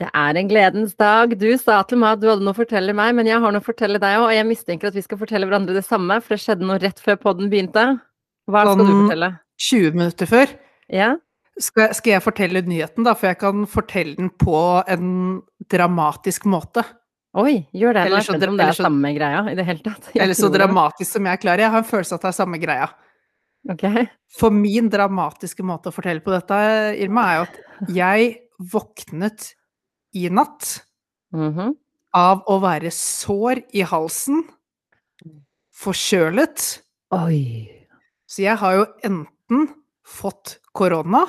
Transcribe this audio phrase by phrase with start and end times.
[0.00, 1.32] Det er en gledens dag.
[1.40, 3.62] Du sa til meg at du hadde noe å fortelle meg, men jeg har noe
[3.62, 6.34] å fortelle deg òg, og jeg mistenker at vi skal fortelle hverandre det samme, for
[6.36, 7.84] det skjedde noe rett før podden begynte.
[8.50, 9.30] Hva skal du Sånn fortelle?
[9.70, 10.54] 20 minutter før.
[10.92, 11.10] Ja?
[11.60, 13.14] Skal, skal jeg fortelle nyheten, da?
[13.18, 14.56] For jeg kan fortelle den på
[14.88, 15.10] en
[15.72, 16.84] dramatisk måte.
[17.38, 18.02] Oi, gjør det.
[18.02, 20.10] Er Eller så om det er så- samme greia i det hele tatt.
[20.16, 21.58] Eller så dramatisk som jeg klarer.
[21.58, 22.88] Jeg har en følelse av at det er samme greia.
[23.70, 24.08] Ok.
[24.38, 28.38] For min dramatiske måte å fortelle på dette, Irma, er jo at jeg
[28.72, 29.54] våknet
[30.14, 30.80] i natt
[31.32, 31.76] Mhm.
[32.14, 34.42] av å være sår i halsen,
[35.72, 36.80] forkjølet.
[37.12, 37.70] Oi.
[38.28, 39.68] Så jeg har jo enten
[40.06, 41.24] fått korona,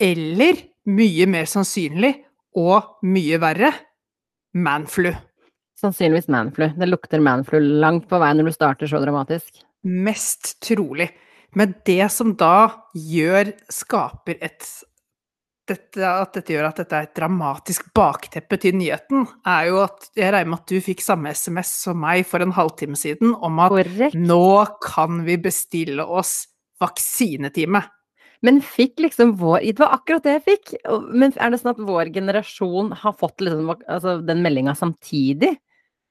[0.00, 2.14] eller mye mer sannsynlig,
[2.58, 3.72] og mye verre,
[4.54, 5.12] manflu.
[5.78, 6.72] Sannsynligvis manflu.
[6.78, 9.60] Det lukter manflu langt på vei når du starter så dramatisk.
[9.84, 11.10] Mest trolig.
[11.54, 14.66] Men det som da gjør Skaper et
[15.68, 20.08] dette, At dette gjør at dette er et dramatisk bakteppe til nyheten, er jo at
[20.18, 23.60] jeg regner med at du fikk samme SMS som meg for en halvtime siden om
[23.64, 24.18] at Korrekt.
[24.18, 26.48] nå kan vi bestille oss
[26.82, 27.84] vaksinetime.
[28.46, 30.74] Men fikk liksom vår Det var akkurat det jeg fikk.
[31.10, 35.56] Men er det sånn at vår generasjon har fått liksom, altså, den meldinga samtidig?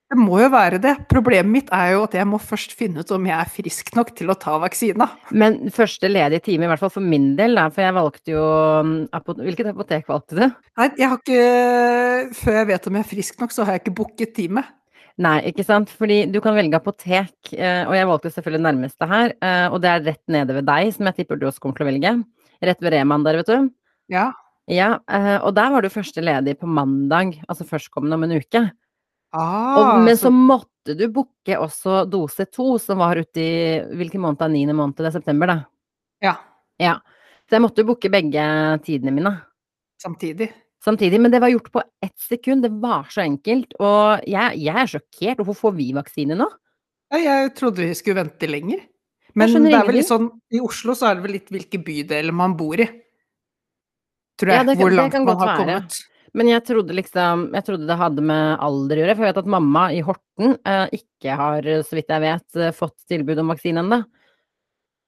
[0.07, 0.93] Det må jo være det.
[1.11, 4.13] Problemet mitt er jo at jeg må først finne ut om jeg er frisk nok
[4.15, 5.09] til å ta vaksina.
[5.35, 8.45] Men første ledige time, i hvert fall for min del, for jeg valgte jo
[8.85, 10.45] um, Hvilket apotek valgte du?
[10.79, 13.83] Nei, jeg har ikke Før jeg vet om jeg er frisk nok, så har jeg
[13.83, 14.63] ikke booket time.
[15.27, 15.91] Nei, ikke sant.
[15.99, 19.35] Fordi du kan velge apotek, eh, og jeg valgte selvfølgelig nærmeste her.
[19.43, 21.87] eh, Og det er rett nede ved deg, som jeg tipper du også kommer til
[21.87, 22.15] å velge.
[22.63, 23.71] Rett ved Reman der, vet du.
[24.13, 24.29] Ja.
[24.71, 28.69] Ja, eh, og der var du første ledig på mandag, altså førstkommende om en uke.
[29.33, 34.21] Ah, men så så, måtte du booke også dose to, som var ute i hvilken
[34.23, 34.95] måned av niende måned?
[34.95, 35.57] Det er september, da.
[36.23, 36.35] ja,
[36.79, 36.99] Ja.
[37.47, 38.43] Så jeg måtte booke begge
[38.83, 39.31] tidene mine
[40.03, 40.49] samtidig.
[40.83, 41.19] samtidig.
[41.21, 42.61] Men det var gjort på ett sekund.
[42.63, 43.71] Det var så enkelt.
[43.79, 45.37] Og jeg, jeg er sjokkert.
[45.37, 46.47] Hvorfor får vi vaksine nå?
[47.15, 48.81] Jeg trodde vi skulle vente lenger.
[49.33, 52.33] Men det er vel litt sånn I Oslo så er det vel litt hvilke bydeler
[52.35, 52.87] man bor i.
[54.37, 54.65] Tror Ja, jeg.
[54.67, 55.81] det kan- hvor det langt man har være.
[56.37, 59.15] Men jeg trodde liksom Jeg trodde det hadde med alder å gjøre.
[59.17, 62.75] For jeg vet at mamma i Horten eh, ikke har, så vidt jeg vet, eh,
[62.75, 64.01] fått tilbud om vaksine ennå.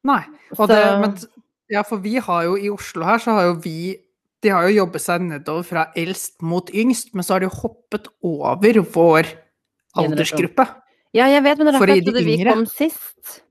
[0.10, 0.22] Nei.
[0.56, 1.16] Det, men,
[1.70, 3.98] ja, for vi har jo i Oslo her, så har jo vi
[4.40, 7.58] De har jo jobbet seg nedover fra eldst mot yngst, men så har de jo
[7.60, 9.28] hoppet over vår
[10.00, 10.64] aldersgruppe.
[11.12, 13.42] Ja, jeg vet, men det er For derfor jeg trodde vi kom sist.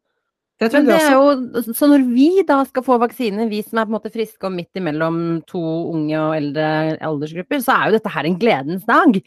[0.59, 3.79] Det Men trodde det er jo, så når vi da skal få vaksine, vi som
[3.79, 5.61] er på en måte friske og midt imellom to
[5.93, 6.71] unge og eldre
[7.07, 9.21] aldersgrupper, så er jo dette her en gledens dag.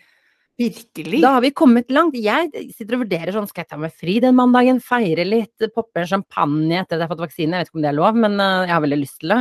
[0.60, 1.22] Virkelig.
[1.24, 2.18] Da har vi kommet langt.
[2.20, 6.04] Jeg sitter og vurderer sånn, skal jeg ta meg fri den mandagen, feire litt, poppe
[6.04, 7.56] en champagne etter at jeg har fått vaksine?
[7.56, 9.40] Jeg vet ikke om det er lov, men eh, jeg har veldig lyst til det.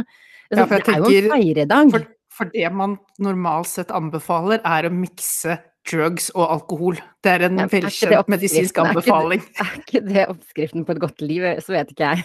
[0.50, 1.92] Ja, Så for jeg det er jo en feiredag.
[1.96, 2.06] For,
[2.38, 5.58] for det man normalt sett anbefaler, er å mikse
[5.88, 6.98] drugs og alkohol.
[7.24, 9.42] Det er en Ja, velkjent medisinsk Er ikke det- anbefaling.
[9.64, 11.42] Er ikke det oppskriften på et godt liv?
[11.64, 12.24] Så vet ikke jeg.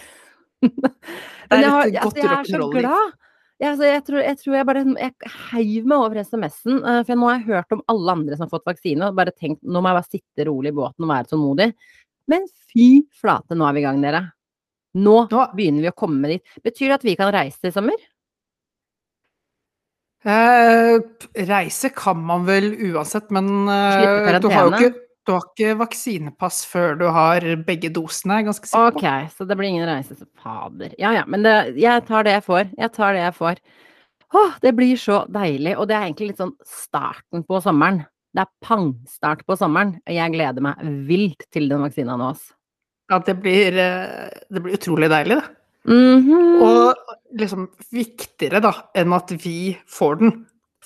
[1.50, 3.12] Men jeg, har, altså, jeg er så glad.
[3.58, 5.12] Jeg, altså, jeg, tror, jeg tror jeg bare jeg
[5.50, 8.52] heiv meg over SMS-en, eh, for nå har jeg hørt om alle andre som har
[8.52, 11.30] fått vaksine, og bare tenkt nå må jeg bare sitte rolig i båten og være
[11.30, 11.68] tålmodig.
[12.28, 14.20] Men fy flate, nå er vi i gang, dere.
[14.96, 16.42] Nå Nå- begynner vi å komme dit.
[16.64, 17.96] Betyr det at vi kan reise i sommer?
[20.26, 20.96] Eh,
[21.46, 26.64] reise kan man vel uansett, men eh, du har jo ikke, du har ikke vaksinepass
[26.66, 30.16] før du har begge dosene, er ganske sikker Ok, så det blir ingen reise.
[30.18, 30.94] til fader.
[30.98, 32.72] Ja ja, men det, jeg tar det jeg får.
[32.74, 33.62] Jeg tar det jeg får.
[34.34, 35.76] Åh, det blir så deilig.
[35.78, 38.02] Og det er egentlig litt sånn starten på sommeren.
[38.34, 39.94] Det er pangstart på sommeren.
[40.02, 42.50] og Jeg gleder meg vilt til den vaksina nå, ass.
[43.10, 45.54] Ja, det blir, eh, det blir utrolig deilig, det.
[45.86, 46.62] Mhm.
[46.66, 50.36] Og liksom viktigere da, enn at vi får den.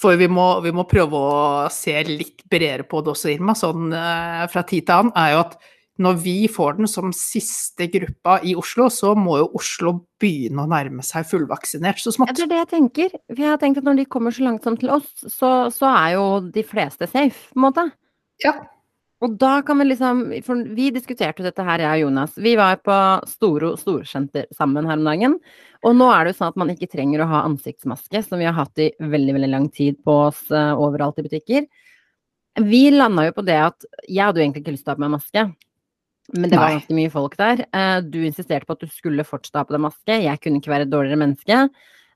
[0.00, 3.92] For vi må, vi må prøve å se litt bredere på det også, Irma, sånn
[3.92, 5.58] eh, fra tid til annen, er jo at
[6.00, 10.70] når vi får den som siste gruppa i Oslo, så må jo Oslo begynne å
[10.70, 12.32] nærme seg fullvaksinert så smått.
[12.38, 13.12] det er det jeg tenker.
[13.28, 16.14] For jeg har tenkt at når de kommer så langsomt til oss, så, så er
[16.16, 17.84] jo de fleste safe, på en måte.
[18.40, 18.54] Ja.
[19.20, 22.36] Og da kan vi liksom For vi diskuterte dette her, jeg og Jonas.
[22.40, 22.96] Vi var på
[23.28, 25.36] Storo storsenter sammen her om dagen.
[25.84, 28.48] Og nå er det jo sånn at man ikke trenger å ha ansiktsmaske, som vi
[28.48, 31.68] har hatt i veldig, veldig lang tid på oss eh, overalt i butikker.
[32.60, 35.00] Vi landa jo på det at jeg hadde jo egentlig ikke lyst til å ha
[35.00, 35.46] på meg maske.
[36.36, 37.64] Men det var ganske mye folk der.
[37.76, 40.20] Eh, Du insisterte på at du skulle fortsatt ha på deg maske.
[40.24, 41.62] Jeg kunne ikke være et dårligere menneske.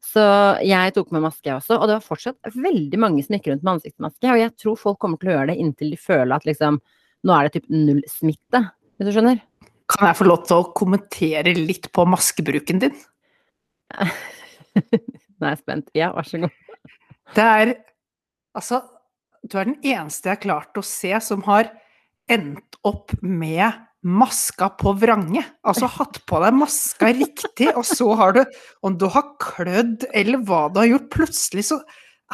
[0.04, 0.24] Så
[0.62, 3.64] jeg tok med maske jeg også, og det var fortsatt veldig mange som gikk rundt
[3.64, 4.28] med ansiktsmaske.
[4.30, 6.78] Og jeg tror folk kommer til å gjøre det inntil de føler at liksom
[7.24, 8.60] nå er det typ null smitte,
[8.98, 9.40] hvis du skjønner?
[9.90, 12.94] Kan jeg få lov til å kommentere litt på maskebruken din?
[14.74, 15.90] Nå er jeg spent.
[15.96, 16.60] Ja, vær så god.
[17.34, 17.74] Det er
[18.54, 18.84] Altså,
[19.42, 21.72] du er den eneste jeg har klart å se som har
[22.30, 23.66] endt opp med
[24.04, 25.42] maska på vrange.
[25.66, 28.42] Altså hatt på deg maska riktig, og så har du
[28.84, 31.80] Om du har klødd eller hva du har gjort, plutselig så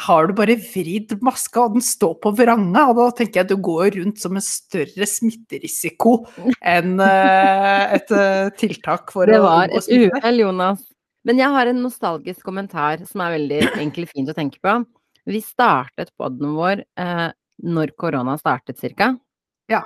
[0.01, 2.87] har du bare vridd maska, og den står på vranga.
[2.89, 6.15] Og da tenker jeg at du går rundt som en større smitterisiko
[6.63, 10.87] enn uh, et uh, tiltak for det å Det var et uhell, Jonas.
[11.27, 14.79] Men jeg har en nostalgisk kommentar som er veldig egentlig fint å tenke på.
[15.29, 17.27] Vi startet poden vår eh,
[17.61, 19.13] når korona startet, cirka.
[19.69, 19.83] Ja.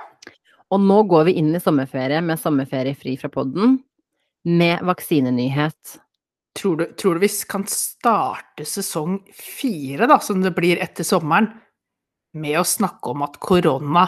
[0.74, 3.78] Og nå går vi inn i sommerferie med sommerferie fri fra poden,
[4.46, 5.98] med vaksinenyhet.
[6.56, 11.50] Tror du, tror du, vi kan starte sesong fire, da, som det blir etter sommeren,
[12.36, 14.06] med å snakke om at korona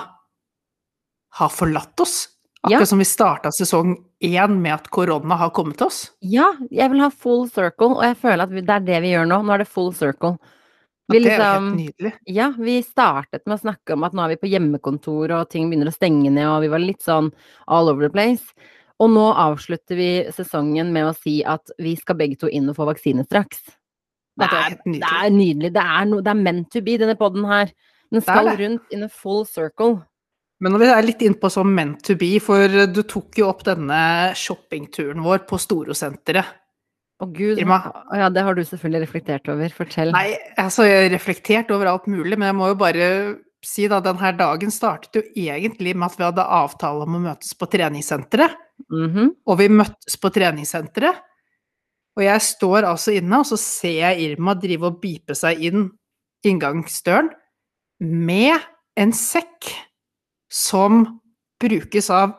[1.39, 2.19] har forlatt oss?
[2.63, 2.91] Akkurat ja.
[2.91, 3.93] som vi starta sesong
[4.25, 6.01] én med at korona har kommet til oss?
[6.27, 9.29] Ja, jeg vil ha full circle, og jeg føler at det er det vi gjør
[9.31, 9.43] nå.
[9.47, 10.35] Nå er det full circle.
[11.09, 12.13] Vi, det er jo helt nydelig.
[12.37, 15.71] Ja, vi startet med å snakke om at nå er vi på hjemmekontor, og ting
[15.71, 17.31] begynner å stenge ned, og vi var litt sånn
[17.65, 18.53] all over the place.
[18.99, 22.77] Og nå avslutter vi sesongen med å si at vi skal begge to inn og
[22.77, 23.63] få vaksine straks.
[24.39, 25.73] Det er, det er nydelig.
[25.75, 27.73] Det er, no, det er meant to be, denne poden her.
[28.13, 29.99] Den skal rundt in a full circle.
[30.63, 33.65] Men når vi er litt innpå sånn meant to be, for du tok jo opp
[33.67, 33.99] denne
[34.39, 36.57] shoppingturen vår på Storosenteret.
[37.19, 37.81] Å gud, Irma.
[38.15, 39.73] ja, det har du selvfølgelig reflektert over.
[39.75, 40.13] Fortell.
[40.15, 43.09] Nei, altså jeg har reflektert over alt mulig, men jeg må jo bare
[43.65, 47.57] si da, denne dagen startet jo egentlig med at vi hadde avtale om å møtes
[47.59, 48.55] på treningssenteret.
[48.87, 49.29] Mm -hmm.
[49.47, 51.25] Og vi møttes på treningssenteret.
[52.17, 55.91] Og jeg står altså inne, og så ser jeg Irma drive og bipe seg inn
[56.47, 57.31] inngangsdøren
[58.01, 58.59] med
[58.97, 59.71] en sekk
[60.51, 61.21] som
[61.61, 62.35] brukes av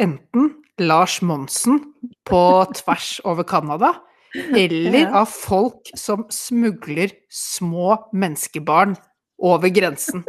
[0.00, 1.80] enten Lars Monsen
[2.28, 2.42] på
[2.74, 3.92] tvers over Canada,
[4.34, 8.96] eller av folk som smugler små menneskebarn
[9.42, 10.24] over grensen.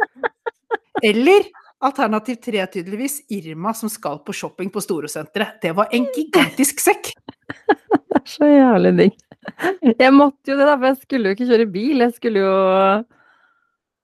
[1.02, 1.46] Eller
[1.84, 5.60] alternativ tre, tydeligvis, Irma som skal på shopping på Storosenteret.
[5.62, 7.12] Det var en gigantisk sekk!
[8.14, 9.16] Det er så jævlig digg.
[10.00, 12.04] Jeg måtte jo det, da, for jeg skulle jo ikke kjøre bil.
[12.06, 12.54] Jeg skulle jo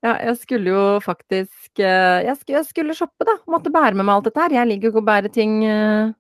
[0.01, 3.39] Ja, jeg skulle jo faktisk eh, Jeg skulle, jeg skulle shoppe, da.
[3.49, 4.57] Måtte bære med meg alt dette her.
[4.59, 6.13] Jeg liker jo ikke å bære ting eh,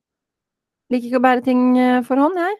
[0.90, 2.56] Liker ikke å bære ting eh, for hånd, jeg.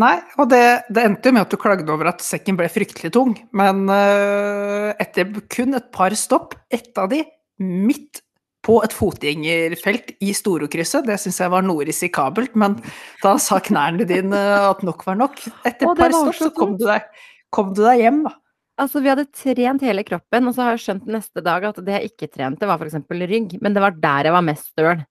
[0.00, 3.12] Nei, og det, det, endte jo med at du klagde over at sekken ble fryktelig
[3.14, 3.34] tung.
[3.56, 7.24] Men uh, etter kun et par stopp, ett av de
[7.60, 8.22] midt
[8.64, 12.76] på et fotgjengerfelt i Storokrysset, det syns jeg var noe risikabelt, men
[13.22, 15.40] da sa knærne dine at nok var nok.
[15.64, 17.08] Etter et par stopp så kom du, deg,
[17.52, 18.34] kom du deg hjem, da.
[18.80, 21.96] Altså, vi hadde trent hele kroppen, og så har jeg skjønt neste dag at det
[21.98, 23.00] jeg ikke trente, var f.eks.
[23.32, 25.02] rygg, men det var der jeg var mest støl.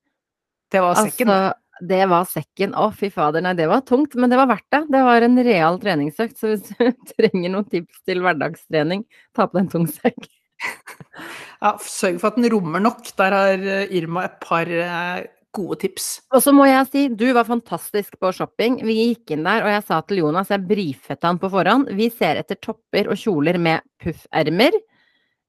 [0.70, 1.30] Det var sekken?
[1.34, 2.76] Altså, det var sekken.
[2.78, 4.84] Å, fy fader, nei, det var tungt, men det var verdt det.
[4.94, 9.06] Det var en real treningsøkt, så hvis du trenger noen tips til hverdagstrening,
[9.38, 10.30] ta på deg en tung sekk.
[11.64, 13.04] ja, sørg for at den rommer nok.
[13.20, 16.10] Der har eh, Irma et par eh, gode tips.
[16.36, 18.80] Og så må jeg si, du var fantastisk på shopping.
[18.86, 22.10] Vi gikk inn der, og jeg sa til Jonas, jeg brifet han på forhånd, vi
[22.14, 24.78] ser etter topper og kjoler med puffermer.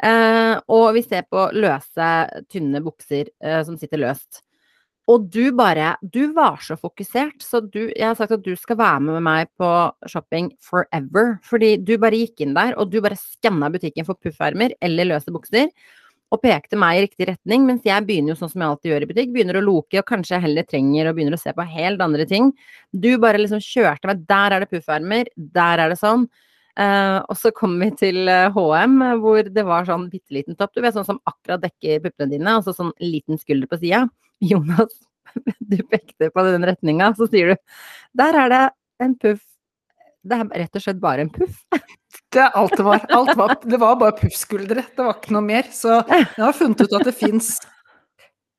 [0.00, 2.12] Eh, og vi ser på løse,
[2.48, 4.44] tynne bukser eh, som sitter løst.
[5.10, 8.78] Og du bare Du var så fokusert, så du Jeg har sagt at du skal
[8.78, 9.70] være med meg på
[10.06, 11.38] shopping forever.
[11.42, 15.32] Fordi du bare gikk inn der, og du bare skanna butikken for puffermer eller løse
[15.34, 15.70] bukser.
[16.30, 19.02] Og pekte meg i riktig retning, mens jeg begynner jo sånn som jeg alltid gjør
[19.02, 19.32] i butikk.
[19.34, 22.26] Begynner å loke, og kanskje jeg heller trenger og begynner å se på helt andre
[22.30, 22.52] ting.
[22.94, 24.22] Du bare liksom kjørte meg.
[24.30, 26.28] Der er det puffermer, der er det sånn.
[26.78, 28.94] Uh, og så kom vi til HM,
[29.24, 30.76] hvor det var sånn bitte liten topp.
[30.76, 34.04] Du vet sånn som akkurat dekker puppene dine, og sånn liten skulder på sida.
[34.52, 34.94] Jonas,
[35.72, 37.56] du pekte på den retninga, så sier du
[38.20, 38.64] der er det
[39.04, 39.42] en puff.
[40.20, 41.62] Det er rett og slett bare en puff.
[42.30, 43.02] Det er alt det var.
[43.14, 45.66] Alt var det var bare puffskuldre, det var ikke noe mer.
[45.74, 47.48] Så jeg har funnet ut at det fins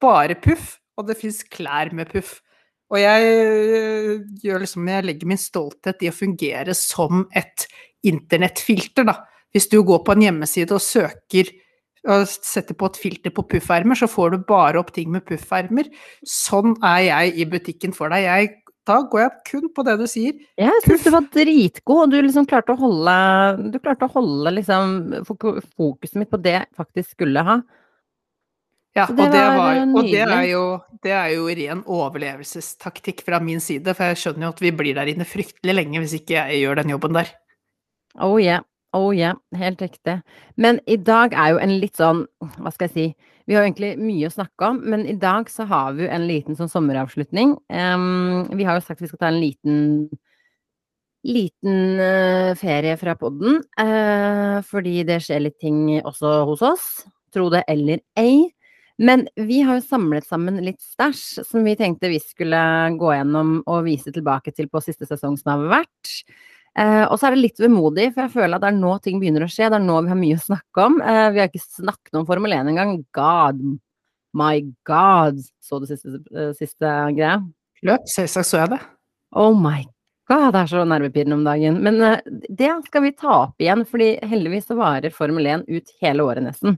[0.04, 2.34] bare puff, og det fins klær med puff.
[2.92, 3.30] Og jeg
[4.44, 7.68] øh, liksom Jeg legger min stolthet i å fungere som et
[8.04, 9.22] internettfilter, da.
[9.52, 11.52] Hvis du går på en hjemmeside og søker
[12.10, 15.90] og setter på et filter på puffermer, så får du bare opp ting med puffermer.
[16.28, 18.26] Sånn er jeg i butikken for deg.
[18.26, 18.54] Jeg,
[18.90, 20.40] da går jeg kun på det du sier.
[20.58, 23.14] Jeg syns du var dritgod, og du liksom klarte å holde,
[23.74, 24.98] du klarte å holde liksom
[25.30, 27.62] fokuset mitt på det jeg faktisk skulle ha.
[28.92, 30.64] Ja, det og, det var, og det, er jo,
[31.06, 34.98] det er jo ren overlevelsestaktikk fra min side, for jeg skjønner jo at vi blir
[34.98, 37.32] der inne fryktelig lenge hvis ikke jeg gjør den jobben der.
[38.20, 38.66] Oh yeah.
[38.94, 40.18] Oh yeah, helt riktig.
[40.60, 42.26] Men i dag er jo en litt sånn,
[42.60, 43.06] hva skal jeg si,
[43.48, 46.12] vi har jo egentlig mye å snakke om, men i dag så har vi jo
[46.12, 47.56] en liten sånn sommeravslutning.
[47.72, 49.80] Um, vi har jo sagt vi skal ta en liten
[51.22, 56.88] liten uh, ferie fra podden, uh, fordi det skjer litt ting også hos oss.
[57.32, 58.50] Tro det eller ei.
[59.02, 62.60] Men vi har jo samlet sammen litt stæsj som vi tenkte vi skulle
[63.02, 66.12] gå gjennom og vise tilbake til på siste sesong som har vært.
[66.80, 69.20] Uh, og så er det litt vemodig, for jeg føler at det er nå ting
[69.22, 69.70] begynner å skje.
[69.72, 71.00] Det er nå vi har mye å snakke om.
[71.02, 72.94] vi har ikke snakket om Formel 1 engang.
[73.16, 73.64] God,
[74.38, 74.56] my
[74.88, 75.42] god.
[75.64, 76.22] Så du siste,
[76.60, 77.42] siste greia?
[77.88, 78.82] Løp, selvsagt så jeg det.
[79.36, 79.82] Oh my
[80.30, 81.80] god, det er så nervepirrende om dagen.
[81.84, 85.96] Men eh, det skal vi ta opp igjen, fordi heldigvis så varer Formel 1 ut
[86.04, 86.78] hele året nesten.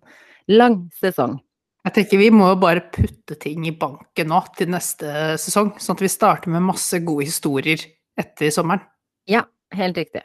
[0.51, 1.38] Lang sesong.
[1.83, 6.03] Jeg tenker vi må bare putte ting i banken nå til neste sesong, sånn at
[6.05, 7.81] vi starter med masse gode historier
[8.19, 8.85] etter sommeren.
[9.27, 9.43] Ja,
[9.77, 10.23] helt riktig.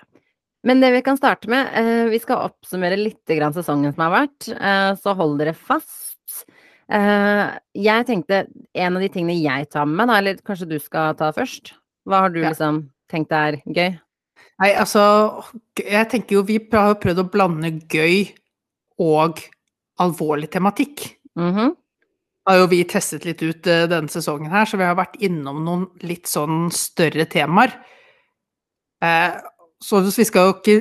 [0.66, 4.14] Men det vi kan starte med, eh, vi skal oppsummere litt grann sesongen som har
[4.26, 6.14] vært, Eh, så hold dere fast.
[6.88, 11.30] jeg tenkte en av de tingene jeg tar med meg, eller kanskje du skal ta
[11.32, 11.74] først?
[12.08, 12.48] Hva har du ja.
[12.48, 13.98] liksom tenkt er gøy?
[14.58, 15.44] Nei, altså
[15.76, 18.32] Jeg tenker jo vi har prøvd å blande gøy
[18.98, 19.42] og
[20.00, 21.18] alvorlig tematikk.
[21.38, 21.76] Mm -hmm.
[22.46, 25.64] har jo vi testet litt ut uh, denne sesongen her, så vi har vært innom
[25.64, 27.70] noen litt sånn større temaer.
[29.04, 29.38] Uh,
[29.82, 30.78] så vi skal jo ikke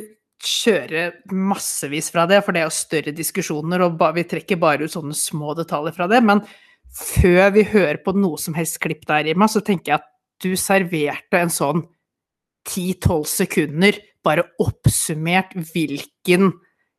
[0.47, 4.93] kjøre massevis fra det, for det er jo større diskusjoner, og vi trekker bare ut
[4.93, 6.21] sånne små detaljer fra det.
[6.25, 6.43] Men
[6.93, 10.11] før vi hører på noe som helst klipp der, Irma, så tenker jeg at
[10.43, 11.83] du serverte en sånn
[12.67, 16.51] 10-12 sekunder bare oppsummert hvilken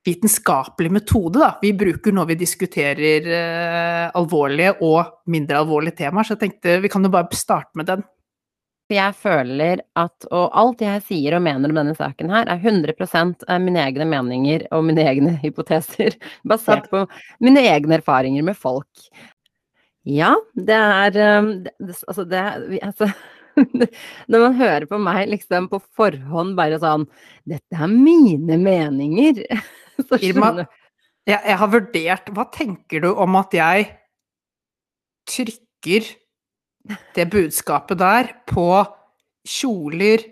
[0.07, 6.25] vitenskapelig metode da, vi bruker når vi diskuterer eh, alvorlige og mindre alvorlige temaer.
[6.25, 8.05] Så jeg tenkte vi kan jo bare starte med den.
[8.89, 13.45] Jeg føler at, og alt jeg sier og mener om denne saken her, er 100%
[13.61, 16.17] mine egne meninger og mine egne hypoteser,
[16.49, 17.05] basert på
[17.45, 19.09] mine egne erfaringer med folk.
[20.09, 22.41] Ja, det er det, Altså, det
[22.81, 23.11] altså,
[24.31, 27.05] Når man hører på meg liksom på forhånd bare sånn
[27.49, 29.43] Dette er mine meninger.
[30.09, 30.55] Så Irma,
[31.29, 33.91] jeg, jeg har vurdert Hva tenker du om at jeg
[35.29, 36.09] trykker
[37.15, 38.69] det budskapet der på
[39.49, 40.25] kjoler,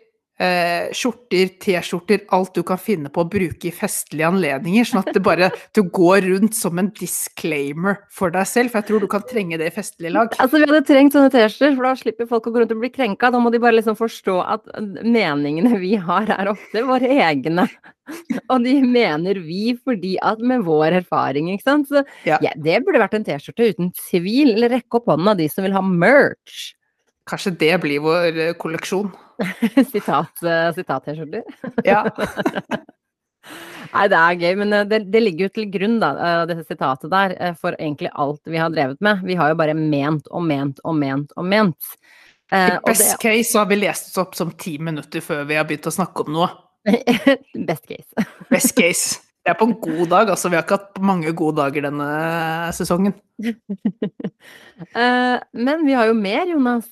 [0.42, 4.88] eh, skjorter, T-skjorter, alt du kan finne på å bruke i festlige anledninger.
[4.88, 8.90] Sånn at det bare du går rundt som en disclaimer for deg selv, for jeg
[8.90, 10.36] tror du kan trenge det i festlige lag.
[10.42, 12.92] Altså, vi hadde trengt sånne T-skjorter, for da slipper folk å gå rundt og bli
[12.94, 13.32] krenka.
[13.32, 17.68] Da må de bare liksom forstå at meningene vi har, er ofte våre egne.
[18.52, 21.90] Og de mener vi fordi at med vår erfaring, ikke sant.
[21.90, 22.38] Så ja.
[22.44, 24.54] Ja, det burde vært en T-skjorte uten tvil.
[24.54, 26.72] Eller rekke opp hånda de som vil ha merch.
[27.26, 29.10] Kanskje det blir vår eh, kolleksjon.
[29.92, 31.42] Sitat-T-skjorter?
[31.42, 32.02] Eh, ja.
[33.96, 36.12] Nei, det er gøy, men eh, det, det, ligger jo til grunn, da,
[36.48, 39.24] dette sitatet der, for egentlig alt vi har drevet med.
[39.26, 41.92] Vi har jo bare ment og ment og ment og ment.
[42.46, 45.56] I best det, case så har vi lest oss opp som ti minutter før vi
[45.58, 46.50] har begynt å snakke om noe.
[47.68, 48.26] best case.
[48.50, 49.22] best case.
[49.46, 50.50] Det er på en god dag, altså.
[50.50, 52.06] Vi har ikke hatt mange gode dager denne
[52.74, 53.12] sesongen.
[55.66, 56.88] men vi har jo mer, Jonas.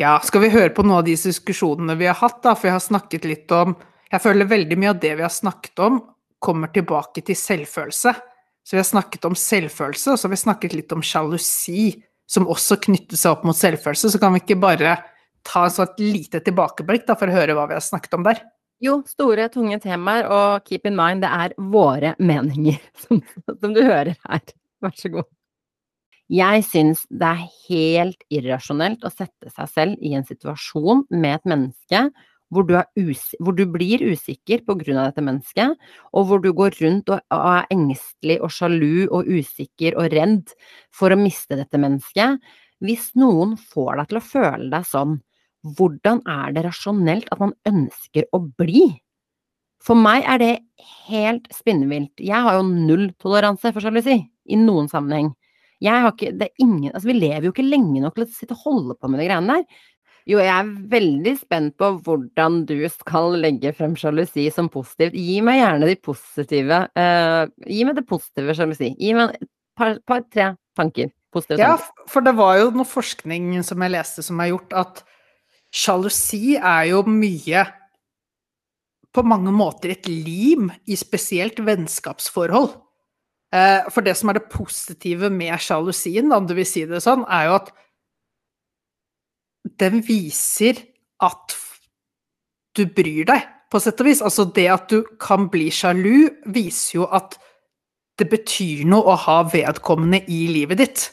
[0.00, 2.54] Ja, skal vi høre på noen av de diskusjonene vi har hatt, da?
[2.56, 3.74] For jeg har snakket litt om
[4.10, 6.00] Jeg føler veldig mye av det vi har snakket om,
[6.42, 8.14] kommer tilbake til selvfølelse.
[8.66, 11.92] Så vi har snakket om selvfølelse, og så har vi snakket litt om sjalusi,
[12.26, 14.10] som også knytter seg opp mot selvfølelse.
[14.10, 14.96] Så kan vi ikke bare
[15.46, 18.42] ta et sånt lite tilbakeblikk da, for å høre hva vi har snakket om der?
[18.82, 23.84] Jo, store, tunge temaer, og keep in mind, det er våre meninger som, som du
[23.84, 24.56] hører her.
[24.82, 25.30] Vær så god.
[26.30, 31.48] Jeg syns det er helt irrasjonelt å sette seg selv i en situasjon med et
[31.50, 32.02] menneske
[32.50, 32.76] hvor du,
[33.38, 35.76] hvor du blir usikker av dette mennesket,
[36.14, 40.54] og hvor du går rundt og, og er engstelig og sjalu og usikker og redd
[40.94, 42.38] for å miste dette mennesket.
[42.82, 45.18] Hvis noen får deg til å føle deg sånn,
[45.76, 48.86] hvordan er det rasjonelt at man ønsker å bli?
[49.80, 50.54] For meg er det
[51.08, 52.12] helt spinnvilt.
[52.20, 54.18] Jeg har jo null toleranse for sjalusi,
[54.50, 55.30] i noen sammenheng.
[55.80, 58.32] Jeg har ikke, det er ingen, altså Vi lever jo ikke lenge nok til å
[58.34, 59.86] sitte og holde på med de greiene der.
[60.28, 65.16] Jo, jeg er veldig spent på hvordan du skal legge frem sjalusi som positivt.
[65.16, 68.92] Gi meg gjerne de positive uh, Gi meg det positive sjalusi.
[69.00, 71.10] Gi meg et par, par, tre tanker.
[71.32, 71.76] Positive ja,
[72.10, 75.02] for det var jo noe forskning som jeg leste som har gjort at
[75.70, 77.62] sjalusi er jo mye
[79.14, 82.76] På mange måter et lim i spesielt vennskapsforhold.
[83.50, 87.24] Eh, for det som er det positive med sjalusien, om du vil si det sånn,
[87.26, 87.72] er jo at
[89.82, 90.78] den viser
[91.20, 91.56] at
[92.78, 94.22] du bryr deg, på sett og vis.
[94.22, 97.36] Altså det at du kan bli sjalu, viser jo at
[98.20, 101.04] det betyr noe å ha vedkommende i livet ditt.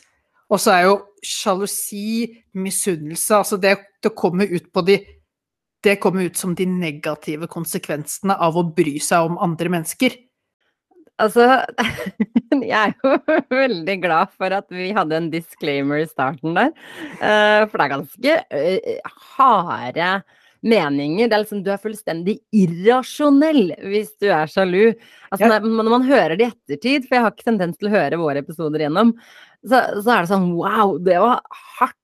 [0.51, 2.27] Og så er jo sjalusi,
[2.57, 5.01] misunnelse Altså det, det kommer ut på de
[5.85, 10.15] det kommer ut som de negative konsekvensene av å bry seg om andre mennesker.
[11.17, 11.45] Altså,
[12.71, 13.13] jeg er jo
[13.63, 16.73] veldig glad for at vi hadde en disclaimer i starten der.
[17.17, 20.11] Eh, for det er ganske eh, harde
[20.67, 21.27] meninger.
[21.29, 24.93] Det er liksom, du er fullstendig irrasjonell hvis du er sjalu.
[25.31, 25.59] Altså, Ja.
[25.59, 28.43] når, man hører det i ettertid, for jeg har ikke tendens til å høre våre
[28.45, 29.13] episoder gjennom,
[29.65, 31.41] så, så er det sånn wow, det var
[31.79, 31.97] hardt,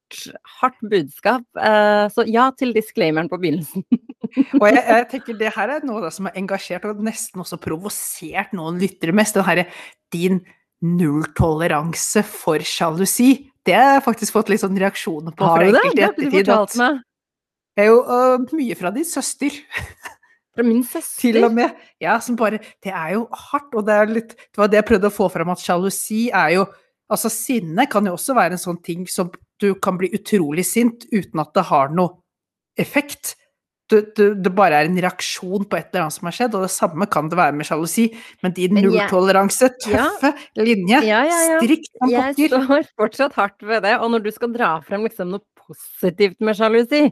[0.59, 1.45] hardt budskap.
[1.57, 3.85] Eh, så ja til disclaimeren på begynnelsen.
[4.61, 7.43] Og jeg, jeg tenker det her er noe av det som har engasjert og nesten
[7.43, 9.37] også provosert noen lyttere mest.
[9.37, 9.67] Den herre
[10.13, 10.39] din
[10.83, 13.49] nulltoleranse for sjalusi.
[13.63, 15.83] Det har jeg faktisk fått litt sånn reaksjoner på Har du det?
[15.95, 17.03] Det har du fortalt meg.
[17.77, 19.55] det er jo uh, mye fra din søster,
[20.53, 21.39] Fra min til søster.
[21.47, 21.77] og med.
[22.03, 24.89] Ja, som bare Det er jo hardt, og det er litt Det var det jeg
[24.91, 26.67] prøvde å få fram, at sjalusi er jo
[27.11, 29.31] Altså, sinne kan jo også være en sånn ting som
[29.61, 32.19] du kan bli utrolig sint uten at det har noe
[32.79, 33.35] effekt.
[33.91, 36.63] Det, det, det bare er en reaksjon på et eller annet som har skjedd, og
[36.65, 38.07] det samme kan det være med sjalusi.
[38.41, 40.63] Men din nulltoleranse, tøffe Ja.
[40.63, 44.53] linje, Ja, ja, strikt som Jeg står fortsatt hardt ved det, og når du skal
[44.55, 47.03] dra frem liksom noe positivt med sjalusi,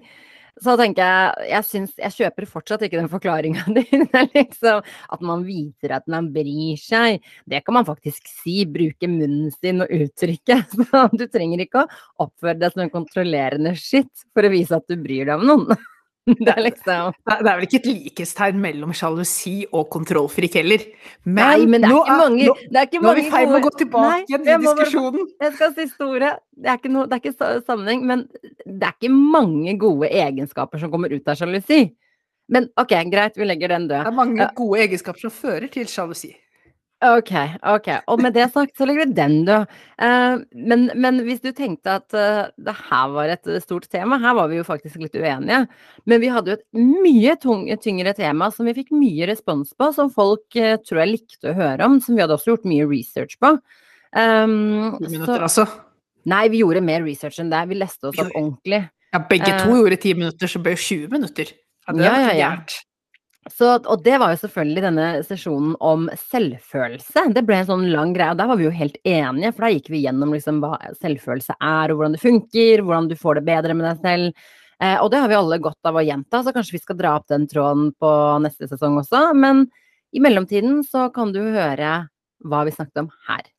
[0.61, 3.85] så tenker jeg Jeg syns Jeg kjøper fortsatt ikke den forklaringa di.
[4.11, 7.21] Er liksom at man viser at man bryr seg.
[7.49, 8.61] Det kan man faktisk si.
[8.71, 10.61] Bruke munnen sin og uttrykke.
[10.77, 14.87] Så du trenger ikke å oppføre deg som en kontrollerende skitt for å vise at
[14.89, 15.87] du bryr deg om noen.
[16.45, 20.83] Det er liksom Det er vel ikke et likhetstegn mellom sjalusi og kontrollfrik heller.
[21.25, 23.23] Men, Nei, men det er nå ikke mange nå, det er ikke nå er vi
[23.23, 25.25] i mange ferd med å gå tilbake Nei, igjen i diskusjonen.
[25.25, 25.41] bare-.
[25.47, 26.29] Jeg skal si store.
[26.61, 28.27] Det er noe, det er ikke sammenheng, men
[28.65, 31.81] det er ikke mange gode egenskaper som kommer ut av sjalusi.
[32.51, 34.03] Men ok, greit, vi legger den død.
[34.03, 36.33] Det er mange gode egenskaper som fører til sjalusi.
[37.01, 37.31] Ok,
[37.65, 37.87] ok.
[38.13, 39.69] Og med det sagt, så legger vi den død.
[40.05, 44.35] Eh, men, men hvis du tenkte at uh, det her var et stort tema, her
[44.37, 45.63] var vi jo faktisk litt uenige.
[46.05, 49.89] Men vi hadde jo et mye tung, tyngre tema som vi fikk mye respons på,
[49.97, 52.85] som folk uh, tror jeg likte å høre om, som vi hadde også gjort mye
[52.91, 53.55] research på.
[54.13, 55.65] Um, Ti så, minutter, altså.
[56.29, 57.63] nei, vi gjorde mer research enn det.
[57.71, 58.83] Vi leste oss opp ordentlig.
[59.11, 61.57] Ja, begge to to gjorde ti minutter, så ble det 20 minutter.
[61.87, 62.53] Ja, det Ja, ja, ja.
[63.49, 67.23] Så, og det var jo selvfølgelig denne sesjonen om selvfølelse.
[67.33, 69.71] Det ble en sånn lang greie, og der var vi jo helt enige, for da
[69.73, 73.47] gikk vi gjennom liksom hva selvfølelse er, og hvordan det funker, hvordan du får det
[73.49, 74.51] bedre med deg selv.
[74.77, 77.15] Eh, og det har vi alle godt av å gjenta, så kanskje vi skal dra
[77.17, 78.11] opp den tråden på
[78.45, 79.23] neste sesong også.
[79.37, 79.65] Men
[80.13, 81.95] i mellomtiden så kan du høre
[82.45, 83.49] hva vi snakket om her.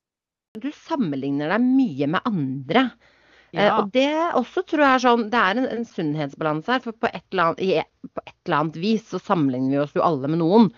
[0.62, 2.86] Du sammenligner deg mye med andre.
[3.52, 3.78] Eh, Ja.
[3.82, 7.10] og det også tror jeg er sånn Det er en, en sunnhetsbalanse her, for på
[7.12, 10.30] et, eller annet, i, på et eller annet vis så sammenligner vi oss jo alle
[10.32, 10.70] med noen.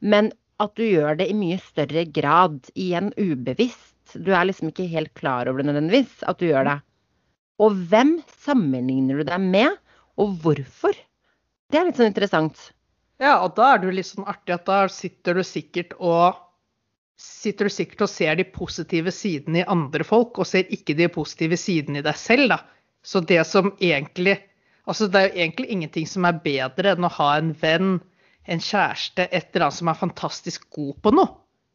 [0.00, 4.14] Men at du gjør det i mye større grad, igjen ubevisst.
[4.14, 6.78] Du er liksom ikke helt klar over det nødvendigvis, at du gjør det.
[7.62, 9.76] Og hvem sammenligner du deg med,
[10.20, 10.96] og hvorfor?
[11.72, 12.70] Det er litt sånn interessant.
[13.22, 16.40] Ja, og da er det jo litt sånn artig at da sitter du sikkert og
[17.18, 21.08] sitter du sikkert og ser de positive sidene i andre folk, og ser ikke de
[21.12, 22.58] positive sidene i deg selv, da.
[23.02, 24.38] Så det som egentlig
[24.82, 28.00] Altså, det er jo egentlig ingenting som er bedre enn å ha en venn,
[28.50, 31.28] en kjæreste, et eller annet som er fantastisk god på noe.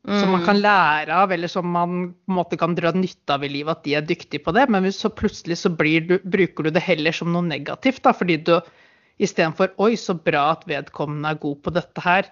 [0.03, 0.45] Som man Mm.
[0.45, 3.77] kan lære av, eller som man på en måte kan dra nytte av i livet,
[3.77, 4.67] at de er dyktige på det.
[4.69, 8.11] Men hvis så plutselig så blir du, bruker du det heller som noe negativt, da,
[8.11, 8.59] fordi du
[9.19, 12.27] istedenfor Oi, så bra at vedkommende er god på dette her.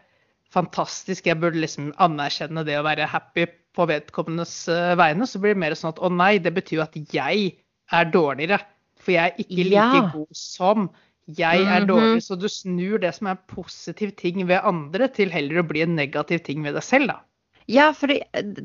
[0.56, 5.28] Fantastisk, jeg burde liksom anerkjenne det å være happy på vedkommendes eh, vegne.
[5.28, 7.50] Så blir det mer sånn at å nei, det betyr jo at jeg
[7.92, 8.62] er dårligere.
[9.04, 10.10] For jeg er ikke like Ja.
[10.14, 10.90] god som.
[11.28, 11.88] Jeg er Mhm.
[11.90, 12.22] dårlig.
[12.24, 15.82] Så du snur det som er en positiv ting ved andre, til heller å bli
[15.82, 17.20] en negativ ting ved deg selv, da.
[17.72, 18.20] Ja, fordi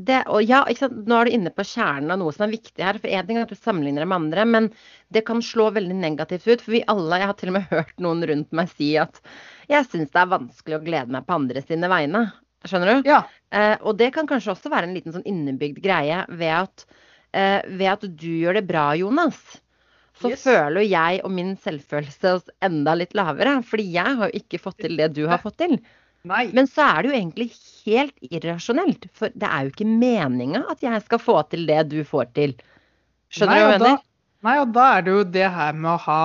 [0.05, 0.61] det, og ja?
[0.93, 2.99] Nå er du inne på kjernen av noe som er viktig her.
[3.01, 4.69] For én ting er at du sammenligner deg med andre, men
[5.15, 6.61] det kan slå veldig negativt ut.
[6.61, 9.23] For vi alle, jeg har til og med hørt noen rundt meg si at
[9.73, 12.27] jeg syns det er vanskelig å glede meg på andre sine vegne.
[12.69, 13.09] Skjønner du?
[13.09, 13.23] Ja.
[13.57, 16.85] Eh, og det kan kanskje også være en liten sånn innebygd greie ved at,
[17.33, 19.41] eh, ved at du gjør det bra, Jonas.
[20.21, 20.43] Så Yes.
[20.45, 23.63] føler jeg og min selvfølelse oss enda litt lavere.
[23.65, 25.79] Fordi jeg har jo ikke fått til det du har fått til.
[26.29, 26.51] Nei.
[26.53, 27.49] Men så er det jo egentlig
[27.87, 29.09] helt irrasjonelt.
[29.17, 32.55] For det er jo ikke meninga at jeg skal få til det du får til.
[33.33, 34.07] Skjønner du hva jeg mener?
[34.45, 36.23] Nei, og da er det jo det her med å ha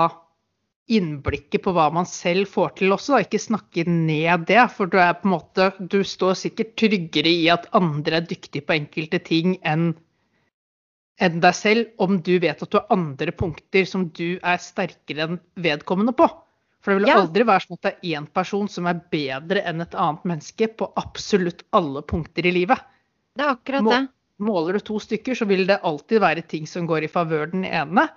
[0.95, 3.25] innblikket på hva man selv får til også, da.
[3.25, 4.61] Ikke snakke ned det.
[4.75, 8.65] For du er på en måte Du står sikkert tryggere i at andre er dyktige
[8.65, 9.93] på enkelte ting enn
[11.23, 15.29] enn deg selv, om du vet at du har andre punkter som du er sterkere
[15.29, 16.27] enn vedkommende på.
[16.85, 17.21] For det vil Ja.
[17.23, 20.67] aldri være sånn at det er én person som er bedre enn et annet menneske
[20.77, 22.77] på absolutt alle punkter i livet.
[23.35, 24.01] Det er akkurat det.
[24.45, 27.65] Måler du to stykker, så vil det alltid være ting som går i favør den
[27.65, 28.09] ene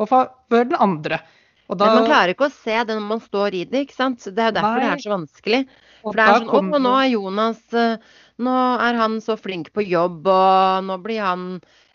[0.00, 1.20] og favør den andre.
[1.68, 4.22] Og Men man klarer ikke å se det når man står i det, ikke sant.
[4.22, 5.62] Det er derfor det er så vanskelig.
[6.02, 7.96] For det er sånn Å, og nå er Jonas eh,
[8.38, 8.54] Nå
[8.86, 11.46] er han så flink på jobb, og nå blir han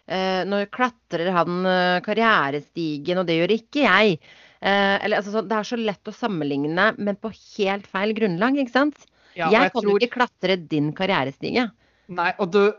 [0.07, 4.19] eh, Nå klatrer han eh, karrierestigen, og det gjør ikke jeg.
[4.61, 8.71] Eh, eller, altså, det er så lett å sammenligne, men på helt feil grunnlag, ikke
[8.75, 9.05] sant.
[9.35, 11.71] ja, jeg, jeg kan tror- ikke klatre din karrierestige.
[12.09, 12.73] Nei, og du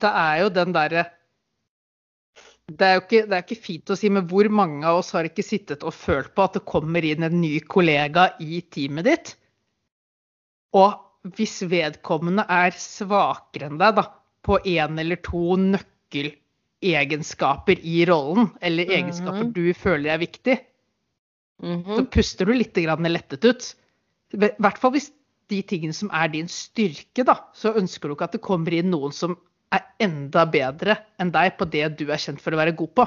[0.00, 1.06] Det er jo den derre
[2.70, 5.10] det er jo ikke, det er ikke fint å si, men hvor mange av oss
[5.16, 9.04] har ikke sittet og følt på at det kommer inn en ny kollega i teamet
[9.08, 9.30] ditt?
[10.76, 10.92] Og
[11.34, 14.04] hvis vedkommende er svakere enn deg da,
[14.44, 19.52] på én eller to nøkkelegenskaper i rollen, eller egenskaper Mhm.
[19.56, 20.58] du føler er viktig,
[21.60, 22.06] så Mhm.
[22.10, 23.74] puster du litt grann lettet ut.
[24.34, 25.10] I hvert fall hvis
[25.48, 28.90] de tingene som er din styrke, da, så ønsker du ikke at det kommer inn
[28.90, 29.36] noen som
[29.72, 33.06] er enda bedre enn deg på det du er kjent for å være god på.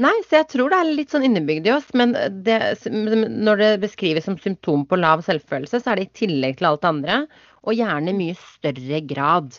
[0.00, 2.12] Nei, så jeg tror det er litt sånn innebygd i oss, men
[2.42, 6.66] det, når det beskrives som symptom på lav selvfølelse, så er det i tillegg til
[6.70, 7.18] alt det andre,
[7.62, 9.58] og gjerne i mye større grad.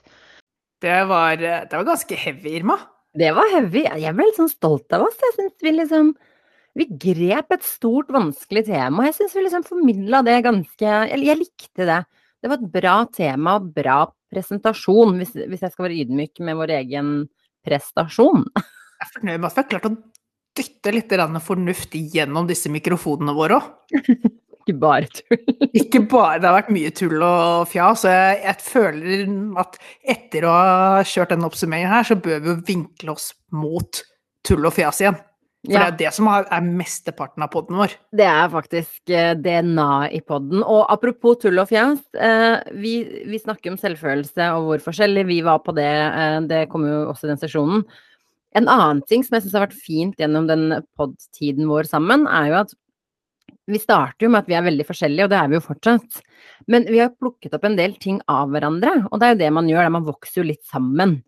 [0.81, 2.79] Det var, det var ganske heavy, Irma.
[3.15, 3.83] Det var heavy.
[3.85, 5.19] Jeg ble litt sånn stolt av oss.
[5.21, 6.15] Jeg syns vi liksom
[6.73, 9.05] Vi grep et stort, vanskelig tema.
[9.07, 11.99] Jeg syns vi liksom formidla det ganske Eller jeg likte det.
[12.41, 13.99] Det var et bra tema og bra
[14.33, 17.11] presentasjon, hvis, hvis jeg skal være ydmyk med vår egen
[17.65, 18.47] prestasjon.
[19.03, 19.95] Jeg er fornøyd med at vi har klart å
[20.55, 23.65] dytte litt fornuft gjennom disse mikrofonene våre òg.
[24.63, 25.41] Ikke bare tull.
[25.81, 28.05] Ikke bare Det har vært mye tull og fjas.
[28.07, 29.75] og Jeg, jeg føler at
[30.15, 34.03] etter å ha kjørt denne oppsummeringen her, så bør vi jo vinkle oss mot
[34.47, 35.19] tull og fjas igjen.
[35.65, 35.79] For Ja.
[35.91, 37.93] det er det som er, mesteparten av poden vår.
[38.11, 40.59] Det er faktisk eh, DNA i podden.
[40.61, 45.41] Og apropos tull og fjas, eh, vi, vi snakker om selvfølelse og hvor forskjellig vi
[45.41, 45.87] var på det.
[45.87, 47.85] eh, Det kommer jo også i den sesjonen.
[48.55, 52.49] En annen ting som jeg syns har vært fint gjennom den pod-tiden vår sammen, er
[52.51, 52.73] jo at
[53.65, 56.19] vi starter jo med at vi er veldig forskjellige, og det er vi jo fortsatt.
[56.67, 59.53] Men vi har plukket opp en del ting av hverandre, og det er jo det
[59.55, 61.21] man gjør, der man vokser jo litt sammen.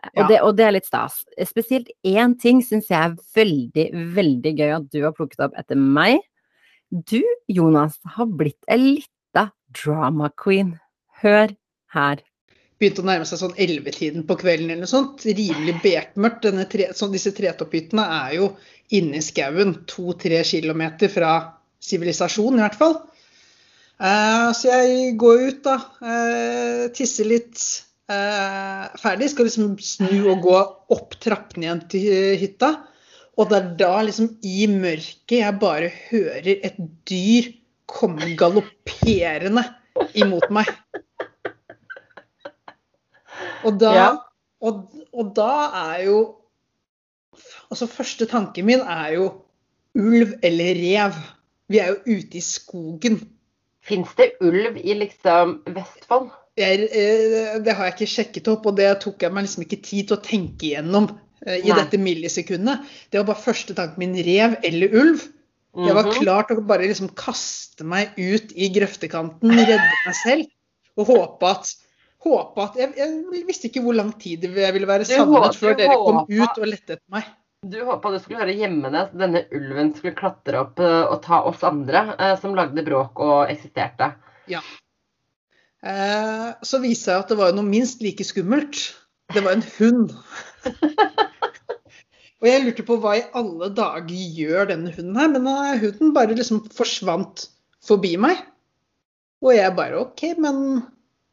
[0.00, 0.10] Ja.
[0.14, 1.20] Og, det, og det er litt stas.
[1.48, 3.86] Spesielt én ting syns jeg er veldig,
[4.16, 6.22] veldig gøy at du har plukket opp etter meg.
[6.90, 10.74] Du, Jonas, har blitt ei lita drama queen.
[11.20, 11.52] Hør
[11.94, 12.24] her.
[12.80, 15.26] Begynte å nærme seg sånn ellevetiden på kvelden eller noe sånt.
[15.28, 16.48] Rimelig bekmørkt.
[16.72, 18.50] Tre, sånn, disse tretopphyttene er jo
[18.96, 21.34] inne i skauen, to-tre kilometer fra
[21.84, 22.96] sivilisasjon i hvert fall.
[24.00, 25.76] Uh, så jeg går ut, da.
[26.00, 27.60] Uh, tisser litt.
[28.10, 29.30] Eh, ferdig.
[29.32, 30.56] Skal liksom snu og gå
[30.96, 32.74] opp trappene igjen til hytta.
[33.40, 37.52] Og det er da liksom i mørket jeg bare hører et dyr
[37.90, 39.64] komme galopperende
[40.18, 40.68] imot meg.
[43.64, 44.08] Og da, Ja.
[44.64, 45.52] og, og da
[45.94, 46.18] er jo
[47.70, 49.26] Altså, første tanken min er jo
[49.94, 51.14] ulv eller rev.
[51.70, 53.20] Vi er jo ute i skogen.
[53.86, 56.32] Fins det ulv i liksom Vestfold?
[56.60, 59.80] Jeg, eh, det har jeg ikke sjekket opp, og det tok jeg meg liksom ikke
[59.86, 61.10] tid til å tenke igjennom
[61.46, 61.76] eh, i Nei.
[61.80, 62.86] dette millisekundet.
[63.10, 65.26] Det var bare første tanken min rev eller ulv.
[65.78, 66.16] Jeg var Mhm.
[66.18, 70.46] klar til å bare liksom kaste meg ut i grøftekanten, redde meg selv
[70.98, 71.76] og håpe at
[72.20, 75.94] Håpe at jeg, jeg visste ikke hvor lang tid jeg ville være savnet før dere
[75.96, 77.24] kom ut og lette etter meg.
[77.64, 81.64] Du håpa du skulle høre Hjemmenes, denne ulven skulle klatre opp eh, og ta oss
[81.64, 82.02] andre
[82.42, 84.10] som lagde bråk og eksisterte.
[84.52, 84.60] Eh,
[85.80, 88.82] så viste det seg at det var noe minst like skummelt.
[89.32, 90.12] Det var en hund.
[92.40, 96.14] og jeg lurte på hva i alle dager gjør denne hunden her, men eh, hunden
[96.16, 97.46] bare liksom forsvant
[97.86, 98.42] forbi meg.
[99.40, 100.82] Og jeg bare OK, men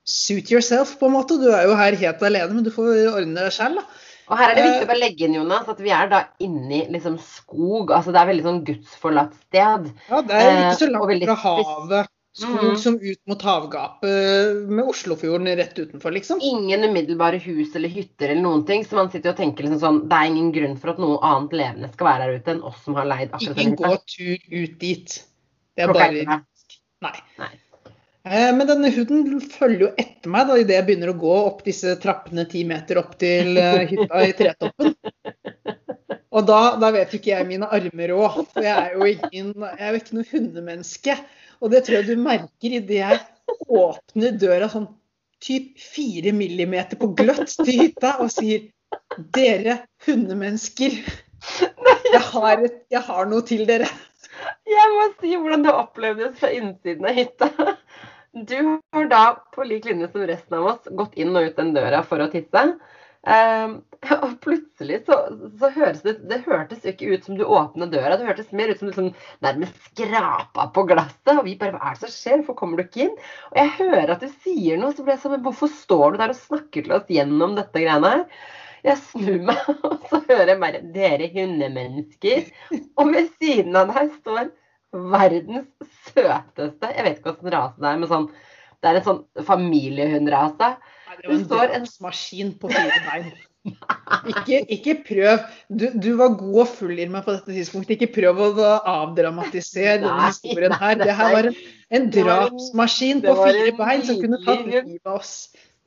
[0.07, 1.39] suit yourself, på en måte.
[1.41, 4.03] Du er jo her helt alene, men du får ordne deg selv, da.
[4.27, 6.21] Og her er det viktig Eh, å bare legge inn, Jonas, at vi er da
[6.43, 7.93] inni liksom skog.
[7.95, 9.89] Altså det er veldig sånn gudsforlatt sted.
[10.09, 12.13] Ja, det er ikke så Eh, langt fra havet.
[12.37, 12.77] Skog Mhm.
[12.77, 16.37] som ut mot havgapet med Oslofjorden rett utenfor, liksom.
[16.41, 18.83] Ingen umiddelbare hus eller hytter eller noen ting.
[18.85, 21.51] Så man sitter og tenker liksom sånn Det er ingen grunn for at noe annet
[21.57, 23.87] levende skal være her ute enn oss som har leid akkurat Ingen den hytta.
[23.87, 25.23] går tur ut dit.
[25.77, 26.43] Det er bare.
[27.01, 27.15] Nei.
[27.39, 27.49] Nei.
[28.27, 31.63] Eh, Men denne hunden følger jo etter meg da, idet jeg begynner å gå opp
[31.63, 34.93] disse trappene ti meter opp til eh, hytta i tretoppen.
[36.37, 39.53] Og da, da vet jo ikke jeg mine armer òg, for jeg er jo ingen,
[39.63, 41.15] jeg er jo ikke noe hundemenneske.
[41.61, 43.19] Og det tror jeg du merker idet jeg
[43.67, 44.87] åpner døra sånn
[45.43, 48.67] typ fire millimeter på gløtt til hytta og sier
[49.35, 50.93] Dere hundemennesker,
[52.13, 53.87] jeg har, et, jeg har noe til dere.
[54.67, 57.49] Jeg må si hvordan det opplevdes fra innsiden av hytta.
[58.47, 59.23] Du har da,
[59.55, 62.29] på lik linje som resten av oss, gått inn og ut den døra for å
[62.31, 62.63] tisse.
[63.27, 63.71] Um,
[64.23, 65.15] og plutselig så,
[65.59, 68.79] så høres det Det hørtes ikke ut som du åpna døra, det hørtes mer ut
[68.79, 69.09] som du liksom
[69.43, 71.33] nærmest skrapa på glasset.
[71.33, 72.37] Og vi bare Hva er det som skjer?
[72.41, 73.17] Hvorfor kommer du ikke inn?
[73.51, 76.35] Og jeg hører at du sier noe, så blir jeg sånn hvorfor står du der
[76.35, 78.23] og snakker til oss gjennom dette greiene her?
[78.87, 82.51] Jeg snur meg, og så hører jeg bare 'Dere hundemennesker'.
[82.95, 84.53] Og ved siden av deg står
[85.11, 85.67] verdens
[86.07, 88.29] søteste Jeg vet ikke hvilken rase det er, men sånn
[88.81, 90.71] Det er en sånn familiehundrase.
[91.17, 93.29] Det var en drapsmaskin på fire bein.
[94.31, 95.41] Ikke, ikke prøv.
[95.67, 97.97] Du, du, var god og full i meg på dette tidspunktet.
[97.97, 100.95] Ikke prøv å avdramatisere denne historien her.
[101.01, 101.57] Det her var en,
[101.99, 105.33] en drapsmaskin på fire bein som kunne tatt livet av oss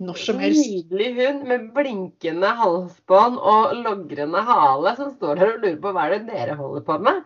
[0.01, 0.65] når som helst.
[0.65, 6.07] Nydelig hund med blinkende halsbånd og logrende hale som står der og lurer på hva
[6.07, 7.25] er det dere holder på med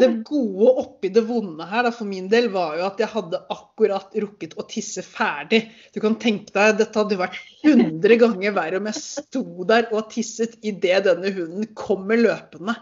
[0.00, 3.42] det gode oppi det vonde her da, for min del var jo at jeg hadde
[3.52, 5.62] akkurat rukket å tisse ferdig.
[5.94, 10.08] Du kan tenke deg, Dette hadde vært 100 ganger verre om jeg sto der og
[10.14, 12.76] tisset idet denne hunden kommer løpende.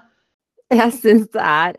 [0.74, 1.78] Jeg syns det er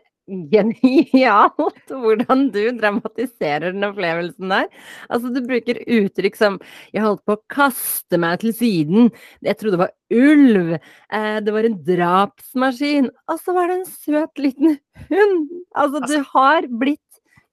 [0.52, 4.68] genialt hvordan du dramatiserer den opplevelsen der.
[5.08, 6.60] Altså, du bruker uttrykk som
[6.92, 9.10] 'jeg holdt på å kaste meg til siden',
[9.42, 10.78] 'jeg trodde det var ulv',
[11.12, 15.48] eh, 'det var en drapsmaskin', og så var det en søt liten hund.
[15.76, 17.00] Altså, du altså har blitt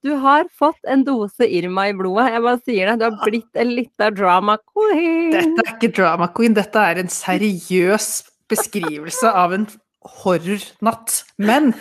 [0.05, 2.29] du har fått en dose Irma i blodet.
[2.31, 2.99] Jeg bare sier det.
[3.01, 5.33] Du har blitt en lita drama queen.
[5.33, 8.07] Dette er ikke drama queen, dette er en seriøs
[8.47, 9.65] beskrivelse av en
[10.05, 11.23] horrornatt.
[11.41, 11.71] Men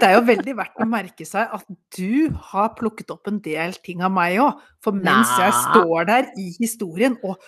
[0.00, 3.76] det er jo veldig verdt å merke seg at du har plukket opp en del
[3.84, 4.58] ting av meg òg.
[4.84, 5.46] For mens Nei.
[5.46, 7.38] jeg står der i historien og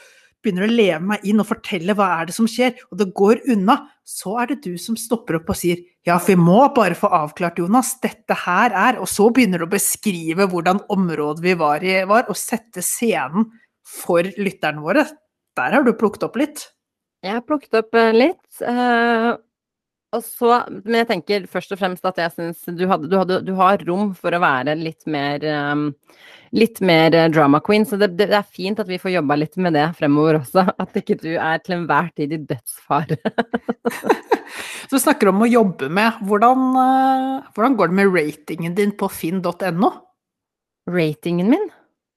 [0.47, 3.43] begynner å leve meg inn og fortelle hva er det som skjer, og det går
[3.51, 6.95] unna, så er det du som stopper opp og sier ja, for vi må bare
[6.95, 11.57] få avklart, Jonas, dette her er Og så begynner du å beskrive hvordan området vi
[11.59, 13.49] var i var, og sette scenen
[13.87, 15.03] for lytterne våre.
[15.59, 16.63] Der har du plukket opp litt.
[17.27, 18.43] Jeg har plukket opp eh, litt.
[20.25, 20.51] Så,
[20.85, 24.35] men jeg tenker først og fremst at jeg syns du, du, du, har rom for
[24.35, 25.89] å være litt mer um,
[26.57, 29.59] litt mer eh, drama queen, så det, det, er fint at vi får jobba litt
[29.61, 30.65] med det fremover også.
[30.83, 33.19] At ikke du er til enhver tid i dødsfare.
[34.91, 36.23] så snakker om å jobbe med.
[36.27, 39.93] Hvordan, uh, hvordan går det med ratingen din på finn.no?
[40.87, 41.69] Ratingen min?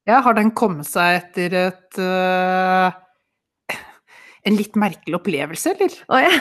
[0.10, 2.90] Ja, har den kommet seg etter et uh,
[4.48, 6.00] en litt merkelig opplevelse, eller?
[6.10, 6.40] Å ja.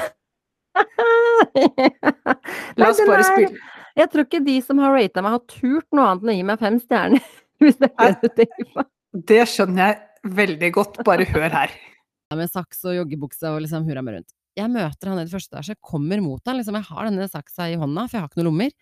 [2.78, 3.52] La oss bare spille.
[3.98, 6.46] Jeg tror ikke de som har rata meg, har turt noe annet enn å gi
[6.46, 7.30] meg fem stjerner.
[7.62, 8.84] Hvis det er det du tenker på.
[9.28, 11.00] Det skjønner jeg veldig godt.
[11.06, 11.74] Bare hør her.
[12.38, 14.34] Med saks og joggebukse og liksom hurra meg rundt.
[14.58, 17.68] Jeg møter han i det første etasje, kommer mot han, liksom, jeg har denne saksa
[17.70, 18.72] i hånda, for jeg har ikke noen lommer.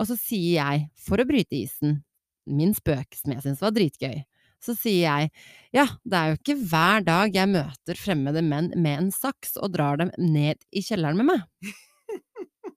[0.00, 1.98] Og så sier jeg, for å bryte isen,
[2.46, 4.20] min spøk som jeg syns var dritgøy,
[4.64, 5.30] så sier jeg
[5.74, 9.72] ja, det er jo ikke hver dag jeg møter fremmede menn med en saks og
[9.76, 11.74] drar dem ned i kjelleren med meg.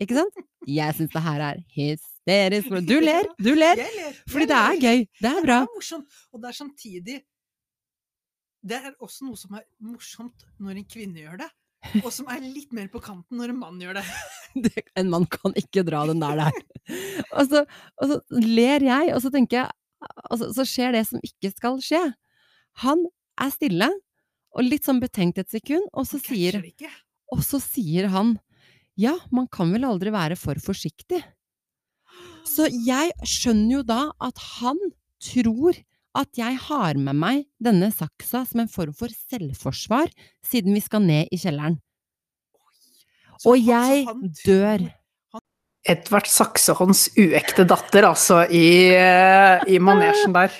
[0.03, 0.39] Ikke sant?
[0.69, 2.71] Jeg syns det her er hysterisk.
[2.87, 3.79] Du ler, du ler.
[3.79, 5.03] ler fordi det er gøy.
[5.19, 5.59] Det er bra.
[5.63, 6.21] Det er morsomt.
[6.31, 7.19] Og det er samtidig
[8.63, 11.49] Det er også noe som er morsomt når en kvinne gjør det.
[11.99, 14.05] Og som er litt mer på kanten når en mann gjør det.
[14.99, 16.61] en mann kan ikke dra den der der.
[17.39, 17.63] Og så,
[17.97, 19.82] og så ler jeg, og så tenker jeg
[20.29, 22.01] og så, så skjer det som ikke skal skje.
[22.83, 23.05] Han
[23.41, 23.89] er stille,
[24.53, 26.59] og litt sånn betenkt et sekund, og så, sier,
[27.33, 28.35] og så sier han
[28.99, 31.23] ja, man kan vel aldri være for forsiktig.
[32.45, 34.77] Så jeg skjønner jo da at han
[35.23, 35.79] tror
[36.13, 40.11] at jeg har med meg denne saksa som en form for selvforsvar,
[40.45, 41.79] siden vi skal ned i kjelleren.
[43.49, 44.05] Og jeg
[44.45, 44.85] dør.
[45.83, 50.55] Edvard Saksehånds uekte datter, altså, i, eh, i manesjen der.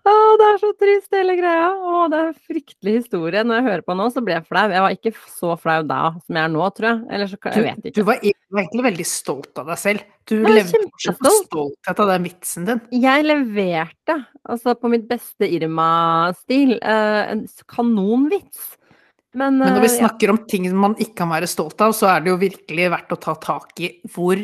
[0.00, 1.66] Å, det er så trist, hele greia.
[1.76, 3.42] Å, det er en fryktelig historie.
[3.44, 4.64] Når jeg hører på nå, så blir jeg flau.
[4.72, 7.02] Jeg var ikke så flau da som jeg er nå, tror jeg.
[7.12, 7.94] Eller så jeg vet ikke.
[7.98, 10.08] Du var egentlig veldig stolt av deg selv.
[10.30, 12.82] Du levde fortsatt på stolthet av den vitsen din.
[13.04, 14.16] Jeg leverte,
[14.48, 18.78] altså på mitt beste Irma-stil, eh, en kanonvits.
[19.36, 20.34] Men, Men, når vi eh, snakker ja.
[20.34, 23.20] om ting man ikke kan være stolt av, så er det jo virkelig verdt å
[23.22, 24.40] ta tak i hvor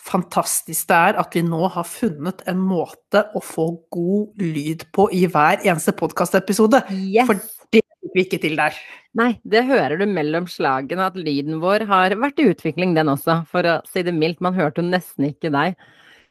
[0.00, 5.08] fantastisk det er at vi nå har funnet en måte å få god lyd på
[5.12, 6.82] i hver eneste podkastepisode.
[6.96, 7.28] Yes.
[7.28, 7.40] For
[7.72, 8.76] det fikk vi ikke til der.
[9.18, 13.42] Nei, det hører du mellom slagene at lyden vår har vært i utvikling, den også,
[13.50, 14.40] for å si det mildt.
[14.44, 15.76] Man hørte jo nesten ikke deg.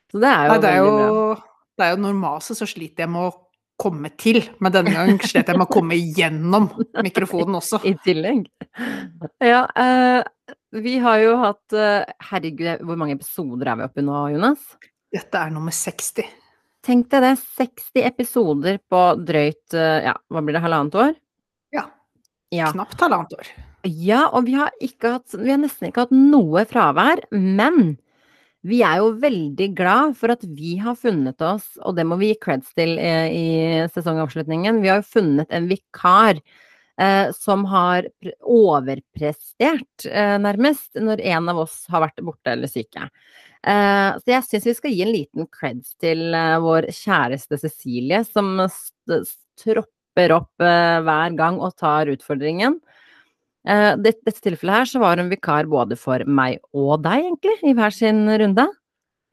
[0.09, 1.45] Så det er jo Nei, det er jo, veldig bra.
[1.79, 3.33] Det er jo normalt så sliter jeg med å
[3.79, 7.81] komme til, men denne gang slet jeg med å komme gjennom mikrofonen også.
[7.87, 8.49] I tillegg.
[9.43, 14.05] Ja, uh, vi har jo hatt uh, Herregud, hvor mange episoder er vi oppe i
[14.05, 14.67] nå, Jonas?
[15.13, 16.27] Dette er nummer 60.
[16.85, 21.15] Tenk deg det, 60 episoder på drøyt uh, ja, hva blir det, halvannet år?
[21.75, 21.87] Ja.
[22.55, 22.73] Ja.
[22.75, 23.49] Knapt halvannet år.
[23.87, 27.95] Ja, og vi har, hatt, vi har nesten ikke hatt noe fravær, men
[28.67, 32.33] vi er jo veldig glad for at vi har funnet oss, og det må vi
[32.33, 33.45] gi creds til eh, i
[33.93, 36.41] sesongavslutningen, vi har jo funnet en vikar
[36.99, 38.09] eh, som har
[38.43, 43.07] overprestert, eh, nærmest, når en av oss har vært borte eller syke.
[43.67, 48.21] Eh, så jeg syns vi skal gi en liten creds til eh, vår kjæreste Cecilie,
[48.27, 48.59] som
[49.59, 52.79] tropper opp eh, hver gang og tar utfordringen.
[53.67, 57.75] Eh, dette tilfellet her så var hun vikar både for meg og deg, egentlig, i
[57.75, 58.65] hver sin runde.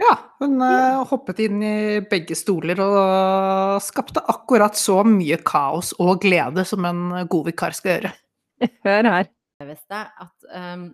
[0.02, 0.12] Ja,
[0.42, 6.66] hun eh, hoppet inn i begge stoler og skapte akkurat så mye kaos og glede
[6.68, 8.12] som en god vikar skal gjøre.
[8.86, 9.30] Hør her.
[9.62, 10.88] At um,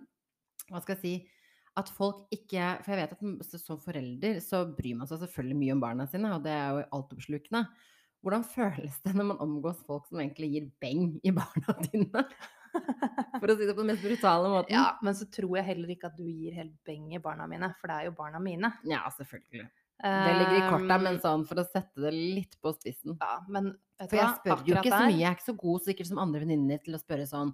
[0.71, 1.13] Hva skal jeg si
[1.75, 5.73] At folk ikke For jeg vet at som forelder så bryr man seg selvfølgelig mye
[5.75, 7.65] om barna sine, og det er jo altoppslukende.
[8.23, 12.23] Hvordan føles det når man omgås folk som egentlig gir beng i barna dine?
[13.41, 14.73] For å si det på den mest brutale måten.
[14.75, 17.69] Ja, men så tror jeg heller ikke at du gir helt beng i barna mine,
[17.79, 18.73] for det er jo barna mine.
[18.89, 19.69] Ja, selvfølgelig.
[20.03, 23.15] Det ligger i korta, men Um, sånn for å sette det litt på spissen.
[23.21, 25.15] Ja, men For jeg spør jo ikke så mye.
[25.15, 27.53] Jeg er ikke så god sikkert som andre venninner til å spørre sånn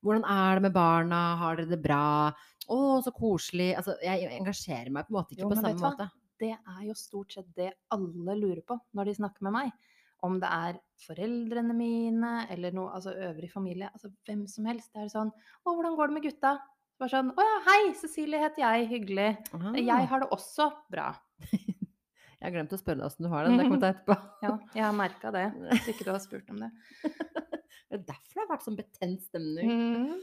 [0.00, 1.18] Hvordan er det med barna?
[1.36, 2.30] Har dere det bra?
[2.70, 3.74] Å, så koselig.
[3.76, 5.90] Altså, jeg engasjerer meg på en måte ikke Jo, på samme hva?
[5.90, 6.06] måte.
[6.40, 9.89] Det er jo stort sett det alle lurer på når de snakker med meg.
[10.26, 13.88] Om det er foreldrene mine eller noe, altså øvrig familie.
[13.94, 14.90] Altså hvem som helst.
[14.92, 16.54] Det er sånn Å, hvordan går det med gutta?
[17.00, 18.88] Bare sånn Å ja, hei, Cecilie heter jeg.
[18.90, 19.28] Hyggelig.
[19.56, 19.72] Aha.
[19.80, 21.06] Jeg har det også bra.
[21.50, 23.54] jeg har glemt å spørre deg åssen du har det.
[23.56, 24.18] Det kommer jeg etterpå.
[24.44, 25.46] Ja, jeg har merka det.
[25.72, 26.70] Hvis ikke du har spurt om det.
[27.04, 29.72] Det er derfor det har vært sånn betent stemning.
[29.72, 30.20] Mm.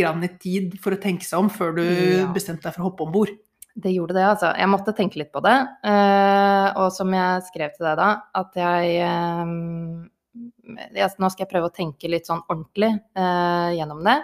[0.00, 2.28] Grann i tid for å tenke seg om før du Ja.
[2.34, 3.32] bestemte deg for å hoppe om bord.
[3.74, 4.50] Det gjorde det, altså.
[4.58, 5.54] Jeg måtte tenke litt på det.
[5.88, 11.50] eh, og som jeg skrev til deg da, at jeg, eh, jeg Nå skal jeg
[11.52, 14.18] prøve å tenke litt sånn ordentlig eh, gjennom det.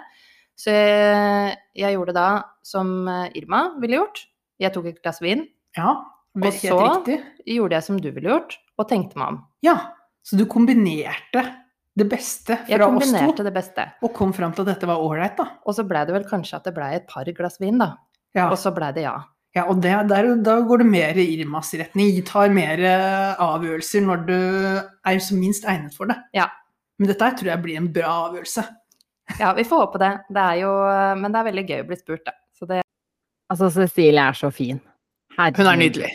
[0.59, 2.27] Så jeg, jeg gjorde da
[2.67, 4.25] som Irma ville gjort.
[4.59, 5.45] Jeg tok et glass vin.
[5.77, 5.93] Ja,
[6.35, 7.23] Og helt så- riktig.
[7.47, 9.37] Gjorde jeg som du ville gjort, og tenkte meg om.
[9.63, 9.77] Ja,
[10.23, 11.45] så du kombinerte
[11.97, 13.85] det beste fra oss to, kombinerte det beste.
[14.03, 15.47] og kom fram til at dette var ålreit, da.
[15.65, 17.95] Og så blei det vel kanskje at det blei et par glass vin, da.
[18.35, 19.15] Ja, Og så blei det ja.
[19.59, 22.11] Ja og det, der, da går det mer i Irmas retning.
[22.27, 26.17] Tar mer eh, avgjørelser når du er som minst egnet for det.
[26.37, 26.49] Ja.
[26.99, 28.65] Men dette her tror jeg blir en bra avgjørelse.
[29.39, 30.13] Ja, vi får håpe det.
[30.33, 30.71] Det er jo
[31.21, 32.33] Men det er veldig gøy å bli spurt, da.
[32.57, 32.81] Så det
[33.49, 34.77] Altså, Cecilie er så fin.
[35.39, 36.09] Hun er nydelig.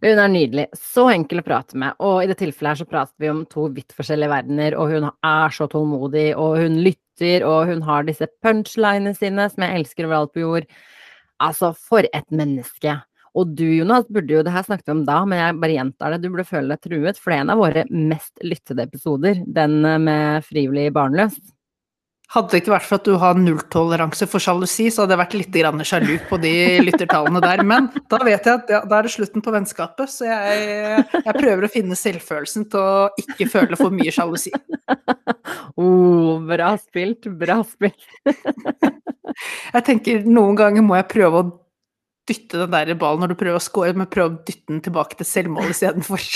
[0.00, 0.64] Hun er nydelig.
[0.74, 1.94] Så enkel å prate med.
[2.02, 5.06] Og i det tilfellet her så prater vi om to vidt forskjellige verdener, og hun
[5.06, 10.08] er så tålmodig, og hun lytter, og hun har disse punchlinene sine som jeg elsker
[10.08, 10.66] overalt på jord.
[11.40, 12.96] Altså, for et menneske.
[13.38, 16.14] Og du, Jonas, burde jo Det her snakket vi om da, men jeg bare gjentar
[16.14, 16.22] det.
[16.22, 19.42] Du burde føle deg truet, for det er en av våre mest lyttede episoder.
[19.46, 21.38] Den eh, med frivillig barnløs.
[22.30, 25.32] Hadde det ikke vært for at du har nulltoleranse for sjalusi, så hadde jeg vært
[25.34, 26.52] litt grann sjalu på de
[26.84, 27.62] lyttertallene der.
[27.66, 31.34] Men da vet jeg at ja, da er det slutten på vennskapet, så jeg, jeg
[31.34, 34.54] prøver å finne selvfølelsen til å ikke føle for mye sjalusi.
[35.80, 38.04] Oh, bra spilt, bra spilt.
[39.74, 41.46] Jeg tenker noen ganger må jeg prøve å
[42.28, 45.18] dytte den der ballen når du prøver å score, men prøve å dytte den tilbake
[45.18, 46.26] til selvmål istedenfor.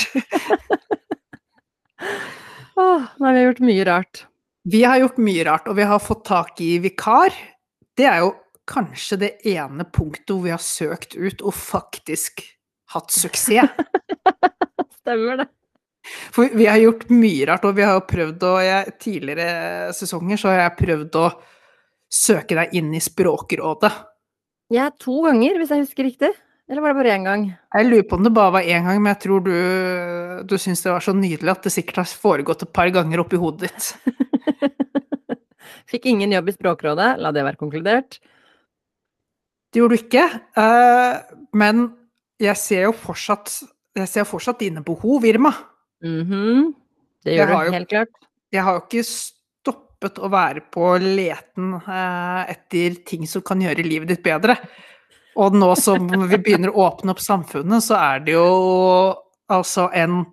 [2.81, 4.25] oh, nei, vi har gjort mye rart.
[4.65, 7.35] Vi har gjort mye rart, og vi har fått tak i vikar.
[7.97, 8.31] Det er jo
[8.65, 12.41] kanskje det ene punktet hvor vi har søkt ut og faktisk
[12.95, 13.69] hatt suksess.
[15.03, 15.49] Stemmer det.
[16.33, 20.53] For vi har gjort mye rart, og vi har prøvd å jeg, Tidligere sesonger så
[20.53, 21.27] har jeg prøvd å
[22.13, 23.93] søke deg inn i Språkrådet.
[24.73, 26.33] Ja, to ganger, hvis jeg husker riktig.
[26.71, 27.43] Eller var det bare én gang?
[27.53, 29.53] Jeg lurer på om det bare var én gang, men jeg tror du,
[30.49, 33.41] du syns det var så nydelig at det sikkert har foregått et par ganger oppi
[33.41, 33.91] hodet ditt.
[35.91, 38.19] Fikk ingen jobb i Språkrådet, la det være konkludert.
[39.73, 40.25] Det gjorde du ikke,
[40.57, 41.87] eh, men
[42.43, 43.51] jeg ser jo fortsatt
[44.11, 45.53] ser fortsatt dine behov, Irma.
[46.03, 46.75] Mhm.
[47.25, 48.09] Det Jeg gjør du helt klart.
[48.53, 53.87] Jeg har jo ikke stoppet å være på leten eh, etter ting som kan gjøre
[53.87, 54.59] livet ditt bedre.
[55.37, 59.15] Og nå som vi begynner å åpne opp samfunnet, så er det jo
[59.51, 60.25] altså en,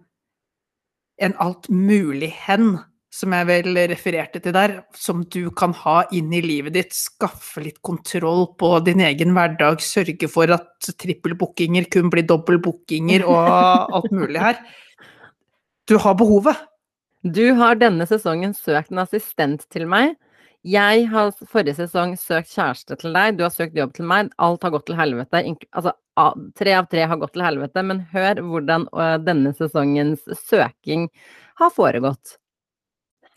[1.18, 2.78] en alt mulig hen,
[3.12, 6.96] som jeg vel refererte til der, som du kan ha inn i livet ditt.
[6.96, 13.52] Skaffe litt kontroll på din egen hverdag, sørge for at trippelbookinger kun blir dobbeltbookinger og
[14.00, 14.62] alt mulig her.
[15.92, 16.56] Du har behovet.
[17.22, 20.16] Du har denne sesongen søkt en assistent til meg.
[20.64, 24.32] Jeg har forrige sesong søkt kjæreste til deg, du har søkt jobb til meg.
[24.40, 25.42] Alt har gått til helvete.
[25.74, 25.94] Altså,
[26.58, 28.88] tre av tre har gått til helvete, men hør hvordan
[29.26, 31.10] denne sesongens søking
[31.60, 32.38] har foregått.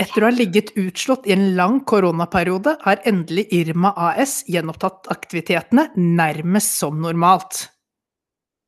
[0.03, 5.86] Etter å ha ligget utslått i en lang koronaperiode, har endelig Irma AS gjenopptatt aktivitetene
[5.95, 7.68] nærmest som normalt.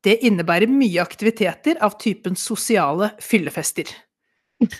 [0.06, 3.88] Det innebærer mye aktiviteter av typen sosiale fyllefester.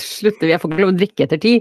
[0.00, 0.54] Slutter vi?
[0.54, 1.58] Jeg får ikke lov å drikke etter ti.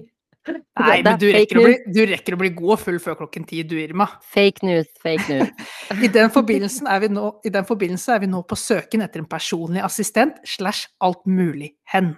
[0.47, 3.43] Nei, men du rekker, å bli, du rekker å bli god og full før klokken
[3.49, 4.07] ti, du, Irma.
[4.31, 5.51] Fake news, fake news.
[6.05, 9.27] I den, forbindelsen er vi nå, I den er vi nå på søken etter en
[9.27, 12.13] personlig assistent slash alt mulig hen.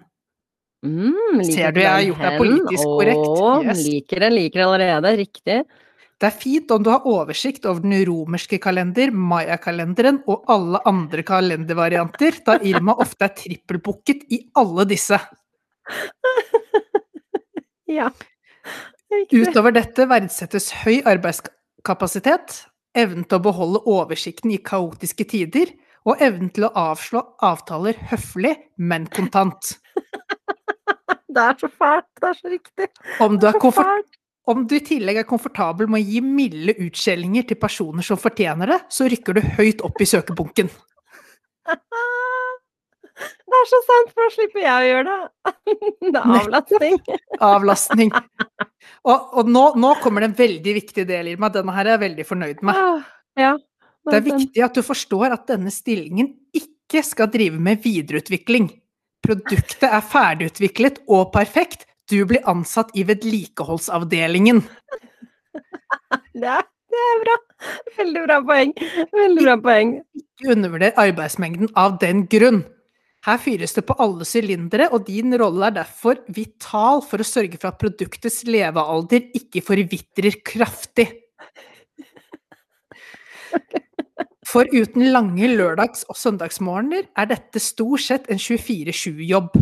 [0.86, 3.26] Mm, liker Ser du jeg har gjort deg politisk korrekt?
[3.28, 3.82] Åh, Yes.
[3.84, 5.12] liker det, liker det allerede.
[5.20, 5.58] Riktig.
[6.20, 11.24] Det er fint om du har oversikt over den romerske kalender, mayakalenderen og alle andre
[11.24, 15.20] kalendervarianter, da Irma ofte er trippelbooket i alle disse.
[17.90, 18.12] Ja.
[19.34, 22.60] Utover dette verdsettes høy arbeidskapasitet,
[22.94, 25.72] evnen til å beholde oversikten i kaotiske tider,
[26.06, 29.74] og evnen til å avslå avtaler høflig, men kontant.
[31.30, 32.10] Det er så fælt.
[32.20, 32.88] Det er så riktig.
[33.22, 34.16] Om du, komfort
[34.50, 38.72] om du i tillegg er komfortabel med å gi milde utskjellinger til personer som fortjener
[38.74, 40.72] det, så rykker du høyt opp i søkebunken.
[43.20, 45.54] Det er så sant, for da slipper jeg å gjøre det.
[46.14, 47.00] Det er avlastning.
[47.50, 48.12] Avlastning.
[49.04, 51.50] Og, og nå, nå kommer det en veldig viktig del, Irma.
[51.52, 52.80] Denne her er jeg veldig fornøyd med.
[52.80, 53.10] Ah,
[53.40, 53.58] Ja.
[54.10, 58.70] Det er viktig at du forstår at denne stillingen ikke skal drive med videreutvikling.
[59.26, 61.86] Produktet er ferdigutviklet og perfekt.
[62.10, 64.64] Du blir ansatt i vedlikeholdsavdelingen.
[66.40, 67.34] Det er, det er bra.
[67.98, 68.70] Veldig bra poeng.
[69.14, 69.90] Veldig bra poeng.
[70.16, 72.62] Ikke undervurder arbeidsmengden av den grunn.
[73.28, 77.60] Her fyres det på alle sylindere, og din rolle er derfor vital for å sørge
[77.60, 81.10] for at produktets levealder ikke forvitrer kraftig.
[84.50, 89.60] For uten lange lørdags- og søndagsmorgener er dette stort sett en 24-7-jobb.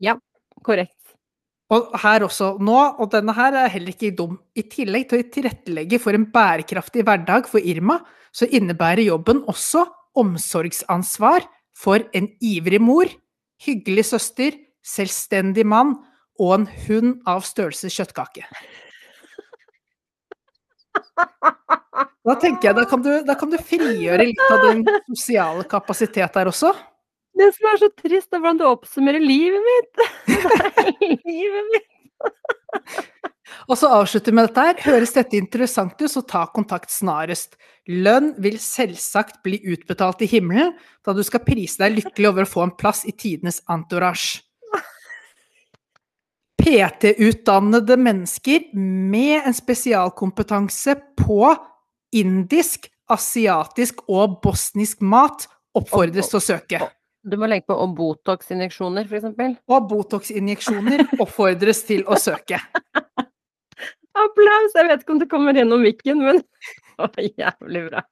[0.00, 0.16] Ja,
[0.64, 0.96] Korrekt.
[1.72, 5.28] Og her også nå, og denne her er heller ikke dum, i tillegg til å
[5.32, 7.98] tilrettelegge for en bærekraftig hverdag for Irma,
[8.34, 9.86] så innebærer jobben også
[10.20, 11.46] omsorgsansvar
[11.76, 13.10] for en ivrig mor,
[13.64, 15.96] hyggelig søster, selvstendig mann
[16.40, 18.44] og en hund av størrelse kjøttkake.
[22.24, 26.32] Da tenker jeg, da kan, du, da kan du frigjøre litt av din sosiale kapasitet
[26.34, 26.72] der også.
[27.34, 30.04] Det som er så trist, er hvordan du oppsummerer livet mitt.
[31.28, 31.90] livet mitt.
[33.68, 34.80] Og så avslutter med dette her.
[34.86, 37.58] Høres dette interessant ut, så ta kontakt snarest.
[37.90, 40.72] Lønn vil selvsagt bli utbetalt i himmelen,
[41.04, 44.40] da du skal prise deg lykkelig over å få en plass i tidenes entourage.
[46.62, 51.54] PT-utdannede mennesker med en spesialkompetanse på
[52.14, 56.80] indisk, asiatisk og bosnisk mat oppfordres til å søke.
[57.24, 59.54] Du må legge på og Botox-injeksjoner, for eksempel.
[59.72, 62.60] Og Botox-injeksjoner oppfordres til å søke.
[64.24, 64.74] Applaus!
[64.76, 66.42] Jeg vet ikke om det kommer gjennom mikken, men
[67.02, 68.04] å, jævlig bra.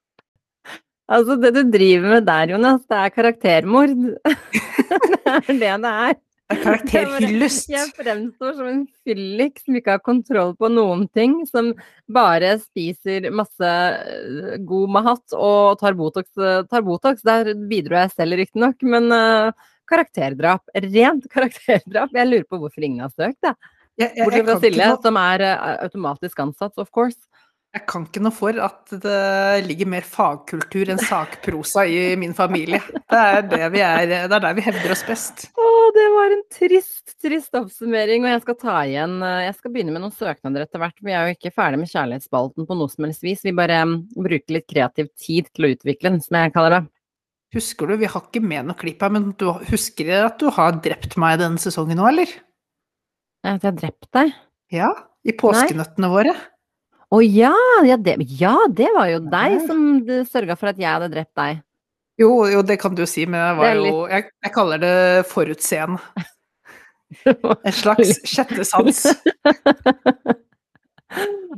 [1.13, 3.93] Altså, det du driver med der, Jonas, det er karaktermord.
[4.23, 6.17] det er det det er.
[6.51, 7.69] Karakterhyllest.
[7.71, 11.71] Jeg fremstår som en fyllik som ikke har kontroll på noen ting, som
[12.11, 16.29] bare spiser masse øh, god mahat og tar Botox.
[16.37, 17.23] øh, Tar Botox.
[17.25, 20.65] Der bidro jeg selv, riktignok, men uh, karakterdrap.
[20.75, 22.13] Rent karakterdrap.
[22.13, 23.55] Jeg lurer på hvorfor ingen har søkt, jeg.
[23.93, 27.19] Jeg, jeg, jeg, Bortsett fra Silje, noe, som er uh, automatisk ansatt, of course.
[27.73, 32.81] jeg kan ikke noe for at det ligger mer fagkultur enn sakprosa i min familie.
[33.09, 35.47] Det er, det, vi er, det er der vi hevder oss best.
[35.93, 39.93] Det var en trist, trist oppsummering, og jeg skal ta igjen øh, Jeg skal begynne
[39.93, 40.97] med noen søknader etter hvert.
[41.05, 43.43] Vi er jo ikke ferdig med kjærlighetsspalten på noe som helst vis.
[43.45, 46.81] Vi bare mm, bruker litt kreativ tid til å utvikle den, som jeg kaller det.
[47.53, 50.79] Husker du, vi har ikke med noe klipp her, men du husker at du har
[50.81, 52.31] drept meg denne sesongen nå, eller?
[53.45, 54.33] At jeg har drept deg?
[54.73, 54.89] Ja,
[55.21, 56.33] i påskenøttene våre.
[57.13, 57.53] Å ja,
[57.85, 59.85] ja det, ja, det var jo deg som
[60.31, 61.61] sørga for at jeg hadde drept deg.
[62.23, 63.91] Jo, jo, det kan du si, men jeg var litt...
[63.91, 64.95] jo Jeg, jeg kaller det
[65.31, 65.99] forutseende.
[67.29, 69.03] En slags sjette sans.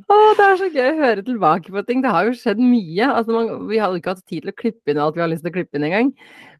[0.05, 2.01] Å, det er så gøy å høre tilbake på ting.
[2.03, 3.07] Det har jo skjedd mye.
[3.07, 5.45] Altså, man, vi hadde ikke hatt tid til å klippe inn alt vi har lyst
[5.45, 6.11] til å klippe inn engang.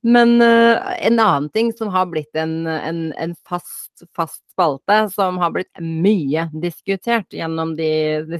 [0.05, 5.39] Men uh, en annen ting som har blitt en, en, en fast, fast spalte, som
[5.41, 7.89] har blitt mye diskutert gjennom de,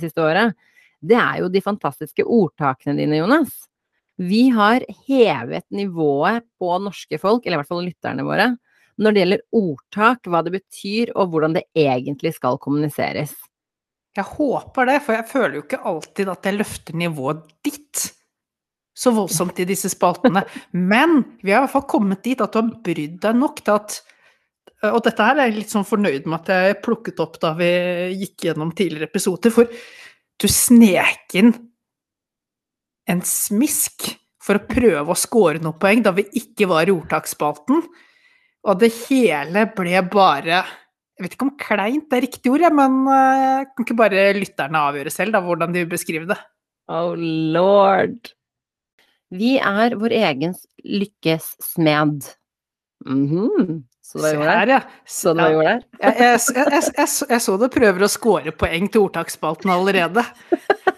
[0.01, 0.55] siste året,
[1.05, 3.65] det er jo de fantastiske ordtakene dine, Jonas.
[4.21, 8.53] Vi har hevet nivået på norske folk, eller i hvert fall lytterne våre,
[8.95, 13.35] når det gjelder ordtak, hva det betyr, og hvordan det egentlig skal kommuniseres.
[14.15, 18.05] Jeg håper det, for jeg føler jo ikke alltid at jeg løfter nivået ditt
[18.95, 20.45] så voldsomt i disse spaltene.
[20.93, 23.75] Men vi har i hvert fall kommet dit at du har brydd deg nok til
[23.75, 24.01] at
[24.85, 27.69] og dette her er jeg litt sånn fornøyd med at jeg plukket opp da vi
[28.19, 31.53] gikk gjennom tidligere episoder, for du snek inn
[33.11, 34.09] en smisk
[34.45, 37.85] for å prøve å score noen poeng da vi ikke var i ordtaksspalten,
[38.65, 40.63] og det hele ble bare
[41.15, 45.13] Jeg vet ikke om kleint er riktig ord, men eh, kan ikke bare lytterne avgjøre
[45.13, 46.35] selv da, hvordan de vil beskrive det?
[46.91, 48.33] Oh lord.
[49.31, 52.27] Vi er vår egen lykkes smed.
[53.07, 53.85] Mhm.
[54.05, 54.59] Så det var der?
[54.59, 54.79] her, ja.
[55.09, 55.79] Så det jeg der?
[56.01, 60.23] Jeg, jeg, jeg, jeg, så- du prøver å score poeng til ordtaksspalten allerede.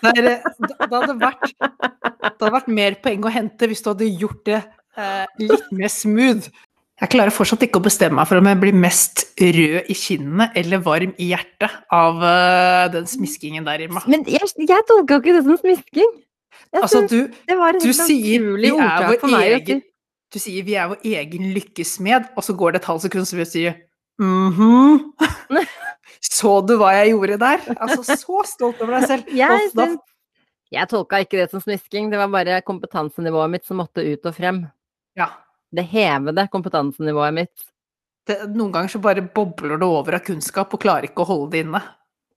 [0.03, 4.09] Er, eh, det, hadde vært, det hadde vært mer poeng å hente hvis du hadde
[4.11, 6.51] gjort det eh, litt mer smooth.
[6.97, 10.49] Jeg klarer fortsatt ikke å bestemme meg for om jeg blir mest rød i kinnene
[10.57, 14.01] eller varm i hjertet av uh, den smiskingen der, Irma.
[14.09, 16.15] Men jeg, jeg tolka ikke det som smisking.
[16.73, 19.83] Altså, du, det var et du helt sier vi er vår egen
[20.33, 23.37] Du sier vi er vår egen lykkesmed, og så går det et halvt sekund, så
[23.37, 23.65] vil du si
[24.21, 25.13] mhm.
[26.27, 27.63] Så du hva jeg gjorde der?
[27.77, 29.31] Altså, så stolt over deg selv.
[29.37, 29.99] Jeg, synes,
[30.73, 34.35] jeg tolka ikke det som smisking, det var bare kompetansenivået mitt som måtte ut og
[34.35, 34.63] frem.
[35.19, 35.29] Ja.
[35.71, 37.67] Det hevede kompetansenivået mitt.
[38.27, 41.51] Det, noen ganger så bare bobler det over av kunnskap og klarer ikke å holde
[41.53, 41.83] det inne.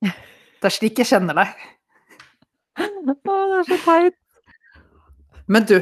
[0.03, 1.64] Det er slik jeg kjenner deg.
[2.78, 4.18] Å, det er så teit.
[5.51, 5.80] Men du,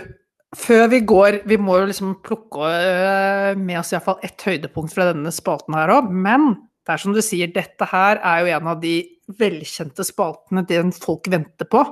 [0.56, 5.10] før vi går Vi må jo liksom plukke øh, med oss iallfall ett høydepunkt fra
[5.10, 6.10] denne spalten her òg.
[6.12, 6.54] Men
[6.86, 8.96] det er som du sier, dette her er jo en av de
[9.38, 11.82] velkjente spaltene den folk venter på.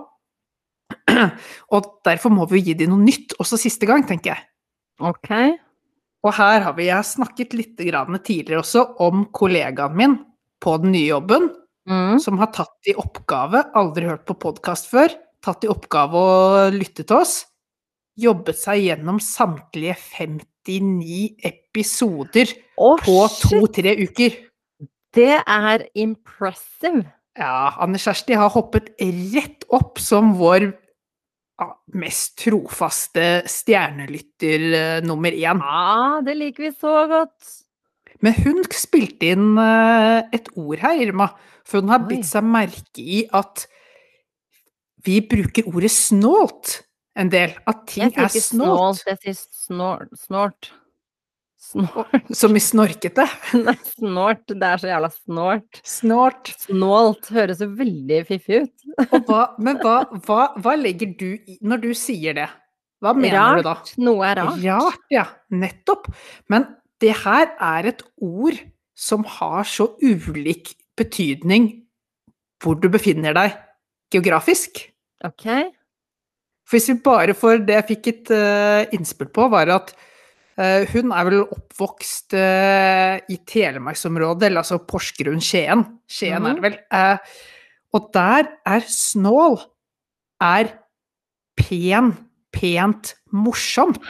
[1.77, 4.47] Og derfor må vi jo gi dem noe nytt også siste gang, tenker jeg.
[5.05, 5.31] Ok.
[6.25, 10.17] Og her har vi Jeg har snakket litt grann tidligere også om kollegaen min
[10.65, 11.51] på den nye jobben,
[11.87, 12.19] Mm.
[12.19, 15.13] som har tatt i oppgave, aldri hørt på podkast før,
[15.45, 17.45] tatt i oppgave å lytte til oss,
[18.17, 24.41] jobbet seg gjennom samtlige 59 episoder oh, på to-tre uker.
[25.17, 27.07] Det er impressive.
[27.37, 30.71] Ja, Anne Kjersti har hoppet rett opp som vår
[31.97, 35.61] mest trofaste stjernelytter eh, nummer én.
[35.61, 37.55] Ja, det liker vi så godt.
[38.25, 41.31] Men hun spilte inn eh, et ord her, Irma,
[41.65, 43.67] for hun har bitt seg merke i at
[45.07, 46.81] vi bruker ordet snålt
[47.17, 47.55] en del.
[47.69, 49.01] At ting er snålt.
[49.01, 50.13] snålt, jeg sier snort.
[50.21, 50.73] Snort.
[51.67, 52.13] Snort.
[52.37, 53.25] Som i snorkete.
[53.67, 54.45] Nei, snort.
[54.53, 55.81] Det er så jævla snort.
[55.87, 56.53] Snålt.
[56.67, 58.87] Snålt høres jo veldig fiffig ut.
[59.27, 59.97] Hva, men hva,
[60.29, 62.47] hva, hva legger du i når du sier det?
[63.05, 63.75] Hva mener du da?
[63.77, 63.93] Rart.
[64.01, 64.63] Noe er rart.
[64.63, 65.27] Rart, ja.
[65.53, 66.09] Nettopp.
[66.53, 66.69] Men
[67.03, 68.61] det her er et ord
[68.97, 71.69] som har så ulik betydning
[72.63, 73.57] hvor du befinner deg
[74.15, 74.87] geografisk.
[75.27, 75.45] Ok.
[76.67, 79.93] For hvis vi bare får Det jeg fikk et uh, innspill på, var at
[80.59, 85.85] uh, hun er vel oppvokst uh, i Telemarksområdet, eller altså Porsgrunn-Skien.
[86.11, 86.55] Skien er Mhm.
[86.59, 86.79] det vel.
[86.91, 87.19] Eh,
[87.95, 89.61] og der er snål
[90.43, 90.73] er
[91.57, 92.11] pen,
[92.53, 94.03] pent, morsomt.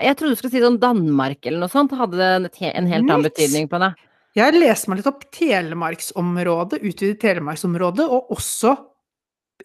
[0.00, 1.92] Jeg trodde du skulle si sånn Danmark eller noe sånt.
[1.92, 3.92] Hadde det en helt annen betydning på det.
[4.36, 8.74] Jeg leser meg litt opp Telemarksområdet, utvidet Telemarksområdet, og også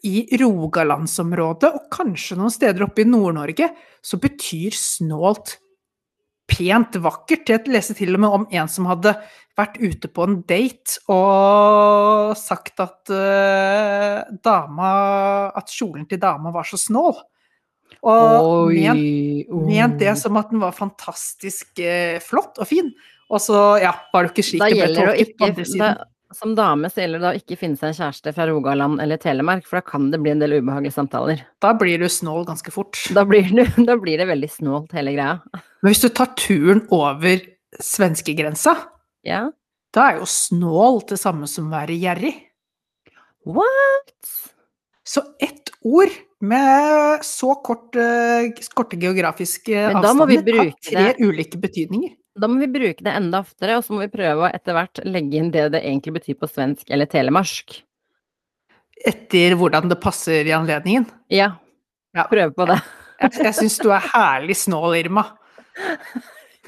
[0.08, 3.70] i Rogalandsområdet, og kanskje noen steder oppe i Nord-Norge,
[4.02, 5.58] så betyr snålt
[6.52, 7.50] pent vakkert.
[7.52, 9.14] Jeg leste til og med om en som hadde
[9.60, 14.92] vært ute på en date og sagt at uh, dama
[15.58, 17.20] At kjolen til dama var så snål.
[18.08, 22.90] Og ment, ment det som at den var fantastisk uh, flott og fin.
[23.32, 26.02] Og så, ja, var det ikke slik Da det ble tolket på andre da, siden.
[26.34, 29.66] Som dame så gjelder det å ikke finne seg en kjæreste fra Rogaland eller Telemark,
[29.68, 31.42] for da kan det bli en del ubehagelige samtaler.
[31.64, 32.98] Da blir du snål ganske fort.
[33.16, 35.40] Da blir, du, da blir det veldig snålt, hele greia.
[35.82, 37.42] Men hvis du tar turen over
[37.84, 38.78] svenskegrensa,
[39.28, 39.50] Ja.
[39.94, 42.34] da er jo snål det samme som å være gjerrig.
[43.46, 44.16] What?
[45.04, 50.72] Så ett ord med så kort, eh, korte geografiske Men da må vi avstander har
[50.86, 51.26] tre det.
[51.26, 52.16] ulike betydninger.
[52.42, 55.02] Da må vi bruke det enda oftere, og så må vi prøve å etter hvert
[55.06, 57.76] legge inn det det egentlig betyr på svensk eller telemarsk.
[59.06, 61.08] Etter hvordan det passer i anledningen.
[61.34, 61.52] Ja,
[62.18, 62.26] Ja.
[62.30, 62.80] prøve på det.
[63.22, 65.26] Jeg, jeg syns du er herlig snål, Irma.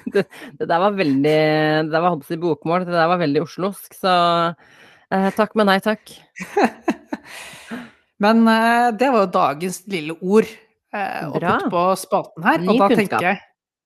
[0.03, 3.93] Det der var veldig Det der var Hobbes i bokmål, det der var veldig oslosk,
[3.95, 4.11] så
[4.51, 6.11] eh, takk, men nei takk.
[8.23, 12.61] Men eh, det var jo dagens lille ord eh, putte på spalten her.
[12.63, 12.99] Ny og da kunnskap.
[12.99, 13.39] tenker jeg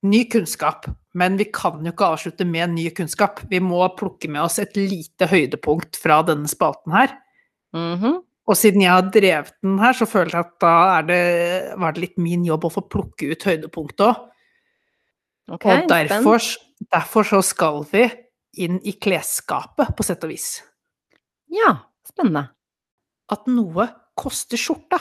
[0.08, 0.90] ny kunnskap.
[1.18, 3.42] Men vi kan jo ikke avslutte med ny kunnskap.
[3.50, 7.16] Vi må plukke med oss et lite høydepunkt fra denne spalten her.
[7.76, 8.24] Mhm.
[8.48, 11.24] Og siden jeg har drevet den her, så føler jeg at da er det,
[11.82, 14.22] var det litt min jobb å få plukke ut høydepunktet òg.
[15.58, 16.44] Okay, og derfor,
[16.92, 18.06] derfor så skal vi
[18.64, 20.48] inn i klesskapet, på sett og vis.
[21.52, 21.74] Ja,
[22.08, 22.50] spennende.
[23.32, 23.88] At noe
[24.18, 25.00] koster skjorta.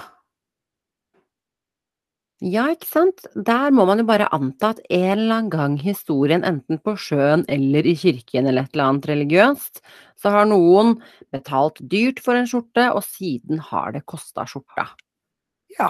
[2.45, 3.23] Ja, ikke sant?
[3.33, 7.47] Der må man jo bare anta at en eller annen gang historien, enten på sjøen
[7.49, 9.81] eller i kirken eller et eller annet religiøst,
[10.21, 10.99] så har noen
[11.33, 14.91] betalt dyrt for en skjorte, og siden har det kosta skjorta.
[15.79, 15.89] Ja.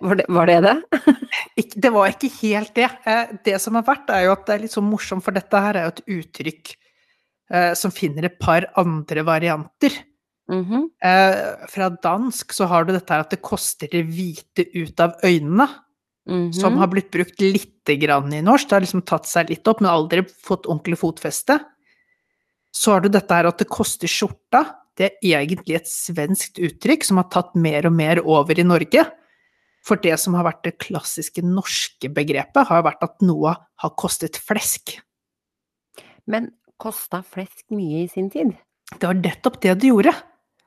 [0.00, 0.60] Var det var det?
[0.64, 1.14] det?
[1.84, 2.88] Det var ikke helt det.
[3.06, 5.60] Eh, Det som har vært, er jo at det er litt så morsomt, for dette
[5.62, 6.72] her er jo et uttrykk
[7.50, 9.94] eh, som finner et par andre varianter.
[10.48, 10.90] Mhm.
[11.02, 15.16] Eh, fra dansk så har du dette her at det koster det hvite ut av
[15.24, 15.68] øynene,
[16.54, 16.78] som Mhm.
[16.78, 18.68] har blitt brukt lite grann i norsk.
[18.68, 21.60] Det har liksom tatt seg litt opp, men aldri fått ordentlig fotfeste.
[22.72, 24.76] Så har du dette her at det koster skjorta.
[24.96, 29.04] Det er egentlig et svenskt uttrykk som har tatt mer og mer over i Norge.
[29.84, 34.32] For det som har vært det klassiske norske begrepet, har vært at noe har kostet
[34.36, 34.98] flesk.
[36.26, 38.56] Men kosta flesk mye i sin tid?
[38.98, 40.14] Det var nettopp det det gjorde.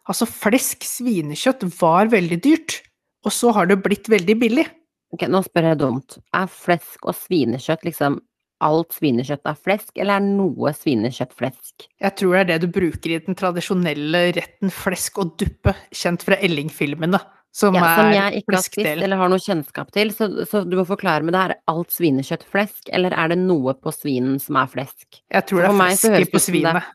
[0.10, 2.80] Altså, flesk, svinekjøtt, var veldig dyrt,
[3.28, 4.66] og så har det blitt veldig billig.
[5.14, 6.18] Ok, nå spør jeg dumt.
[6.38, 8.20] Er flesk og svinekjøtt liksom
[8.66, 11.88] alt svinekjøtt er flesk, eller er noe svinekjøtt flesk?
[12.02, 16.26] Jeg tror det er det du bruker i den tradisjonelle retten flesk og duppe, kjent
[16.28, 17.22] fra Elling-filmene,
[17.56, 20.76] som Ja, som jeg ikke har spist eller har noe kjennskap til, så, så du
[20.78, 21.46] må forklare meg det.
[21.46, 25.08] Er alt svinekjøtt flesk, eller er det noe på svinen som er flesk?
[25.24, 26.94] Jeg tror det er flesk på svinet.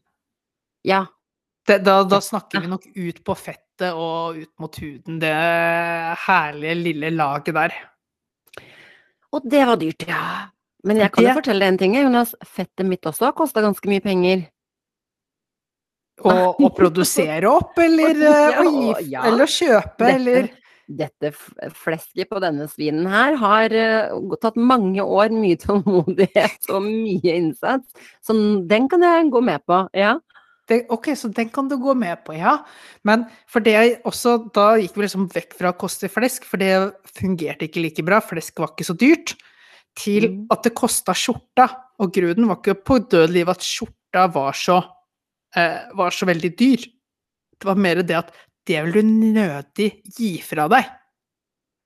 [0.84, 1.06] Ja,
[1.66, 5.32] Det, da, da snakker vi nok ut på fettet og ut mot huden, det
[6.26, 7.72] herlige lille laget der.
[9.32, 10.24] og det var dyrt, ja.
[10.84, 12.34] Men jeg kan jo Det- fortelle deg en ting, Jonas.
[12.44, 14.44] Fettet mitt også har kosta ganske mye penger.
[16.24, 20.50] Å, produsere opp, eller ja, å gi, Ja, eller kjøpe, Dette- eller
[20.86, 21.30] Dette
[21.72, 27.88] flesket på denne svinen her har uh, tatt mange år, mye tålmodighet og mye innsats.
[28.20, 28.36] Så
[28.68, 30.18] den kan jeg gå med på, ja.
[30.68, 32.58] Det, Ok, så den kan du gå med på, ja.
[33.04, 36.56] Men for det jeg også Da gikk vi liksom vekk fra å koste flesk, for
[36.62, 36.70] det
[37.18, 38.20] fungerte ikke like bra.
[38.24, 39.34] Flesk var ikke så dyrt.
[39.94, 40.46] Til Mm.
[40.50, 41.68] at det kosta skjorta.
[42.00, 44.82] Og grunnen var ikke på død liv at skjorta var så
[45.56, 46.82] eh, var så veldig dyr.
[47.60, 48.32] Det var mer det at
[48.66, 50.84] det vil du nødig gi fra deg.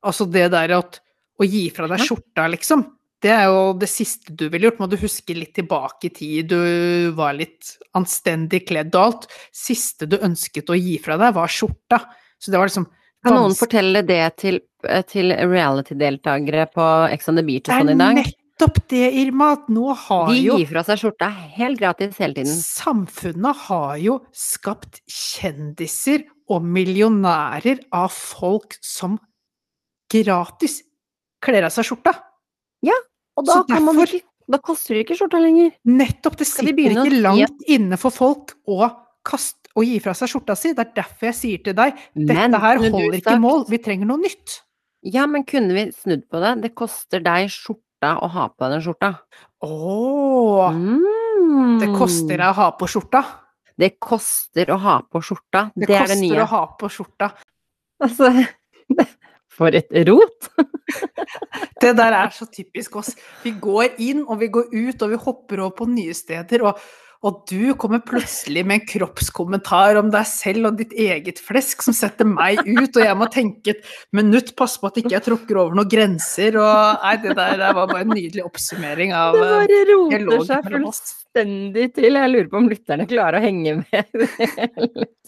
[0.07, 1.01] Altså det der at
[1.39, 2.87] å gi fra deg skjorta, liksom.
[3.23, 4.79] Det er jo det siste du ville gjort.
[4.83, 9.29] Må du huske litt tilbake i tid, du var litt anstendig kledd og alt.
[9.55, 12.05] Siste du ønsket å gi fra deg, var skjorta.
[12.39, 12.87] Så det var liksom
[13.27, 17.97] Kan noen fortelle det til, eh, til reality-deltakere på Ex on the Beach og sånn
[17.97, 18.21] i dag?
[18.59, 22.55] nettopp det, Irma, at nå har De gir fra seg skjorta helt gratis hele tiden.
[22.59, 29.19] Samfunnet har jo skapt kjendiser og millionærer av folk som
[30.11, 30.83] gratis
[31.45, 32.15] kler av seg skjorta.
[33.39, 35.73] Og da, Så kan man derfor- ikke, da koster det ikke skjorta lenger.
[35.87, 38.89] Nettopp, det sitter å ikke langt inne for folk å
[39.25, 40.73] kaste og gi fra seg skjorta si.
[40.75, 44.07] Det er derfor jeg sier til deg, dette Men her holder ikke mål, vi trenger
[44.07, 44.63] noe nytt.
[45.05, 46.63] Ja, men kunne vi snudd på det?
[46.63, 49.21] Det koster deg skjorta å ha på deg den skjorta.
[49.63, 51.79] Åh, Mm.
[51.79, 53.25] det koster deg å ha på skjorta.
[53.79, 55.71] Det koster å ha på skjorta.
[55.77, 57.33] Det, Det, er det koster å ha på skjorta.
[58.03, 58.33] Altså,
[59.59, 60.53] for et rot!
[61.83, 63.13] Det der er så typisk oss.
[63.45, 66.81] Vi går inn, og vi går ut, og vi hopper over på nye steder, og,
[67.27, 71.97] og du kommer plutselig med en kroppskommentar om deg selv og ditt eget flesk som
[71.97, 75.61] setter meg ut, og jeg må tenke et minutt, passe på at ikke jeg tråkker
[75.61, 79.45] over noen grenser, og nei, det der, det var bare en nydelig oppsummering av Det
[79.45, 82.21] eh, bare roter seg fullstendig til.
[82.23, 85.09] Jeg lurer på om lytterne klarer å henge med.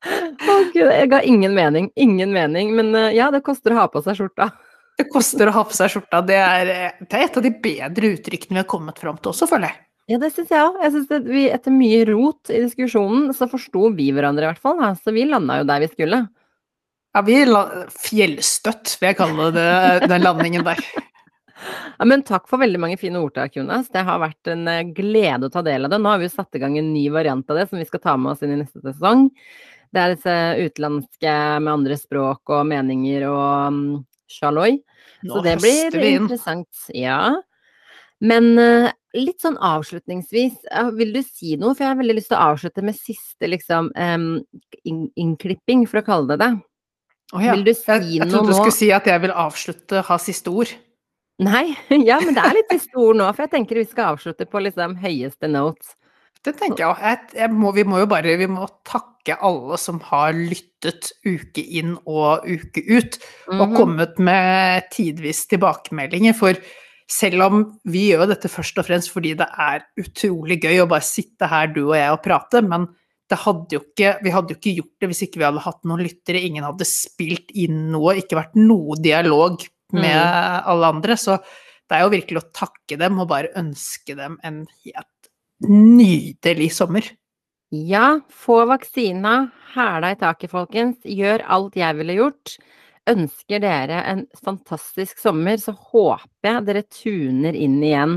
[0.00, 1.90] Å gud, jeg ga ingen mening.
[2.00, 2.72] Ingen mening.
[2.76, 4.50] Men eh, ja, det koster å ha på seg skjorta.
[5.00, 6.22] Det koster å ha på seg skjorta.
[6.26, 9.32] Det er, eh, det er et av de bedre uttrykkene vi har kommet fram til
[9.34, 9.82] også, føler jeg.
[10.10, 10.80] Ja, det syns jeg òg.
[10.82, 14.62] Jeg synes at vi etter mye rot i diskusjonen, så forsto vi hverandre i hvert
[14.62, 14.80] fall.
[14.98, 16.24] Så vi landa jo der vi skulle.
[17.10, 17.62] Ja, vi la,
[17.94, 19.70] fjellstøtt, vil jeg kalle det,
[20.10, 20.82] den landingen der.
[21.98, 23.90] Ja, men takk for veldig mange fine ordtak, Jonas.
[23.92, 25.98] Det har vært en eh, glede å ta del av det.
[26.00, 28.00] Nå har vi jo satt i gang en ny variant av det som vi skal
[28.00, 29.26] ta med oss inn i neste sesong.
[29.90, 33.82] Det er disse utenlandske med andre språk og meninger og um,
[34.30, 34.76] sjaloi.
[35.26, 36.86] Så det blir interessant.
[36.94, 37.34] Ja.
[38.20, 41.74] Men eh, litt sånn avslutningsvis, eh, vil du si noe?
[41.74, 43.90] For jeg har veldig lyst til å avslutte med siste liksom
[44.84, 46.52] innklipping, for å kalle det det.
[47.30, 47.54] Oh, ja.
[47.54, 50.18] Vil du si jeg, jeg noe trodde du skulle si at jeg vil avslutte, ha
[50.22, 50.72] siste ord.
[51.40, 51.70] Nei,
[52.10, 54.62] ja, men det er litt siste ord nå, for jeg tenker vi skal avslutte på
[54.66, 55.94] liksom høyeste notes.
[56.42, 57.74] Det tenker jeg òg.
[57.76, 62.80] Vi må jo bare vi må takke alle som har lyttet uke inn og uke
[62.88, 63.18] ut,
[63.50, 63.76] og Mhm.
[63.76, 66.34] kommet med tidvis tilbakemeldinger.
[66.34, 66.54] For
[67.06, 71.02] selv om vi gjør dette først og fremst fordi det er utrolig gøy å bare
[71.02, 72.86] sitte her, du og jeg, og prate, men
[73.28, 76.00] det hadde ikke, vi hadde jo ikke gjort det hvis ikke vi hadde hatt noen
[76.02, 79.60] lyttere, ingen hadde spilt inn noe, ikke vært noe dialog
[79.92, 80.62] med Mm.
[80.66, 81.12] alle andre.
[81.16, 85.19] Så det er jo virkelig å takke dem og bare ønske dem en helt
[85.68, 87.06] nydelig sommer.
[87.70, 90.98] Ja, få vaksina, hæla i taket, folkens.
[91.06, 92.56] Gjør alt jeg ville gjort.
[93.10, 98.16] Ønsker dere en fantastisk sommer, så håper jeg dere tuner inn igjen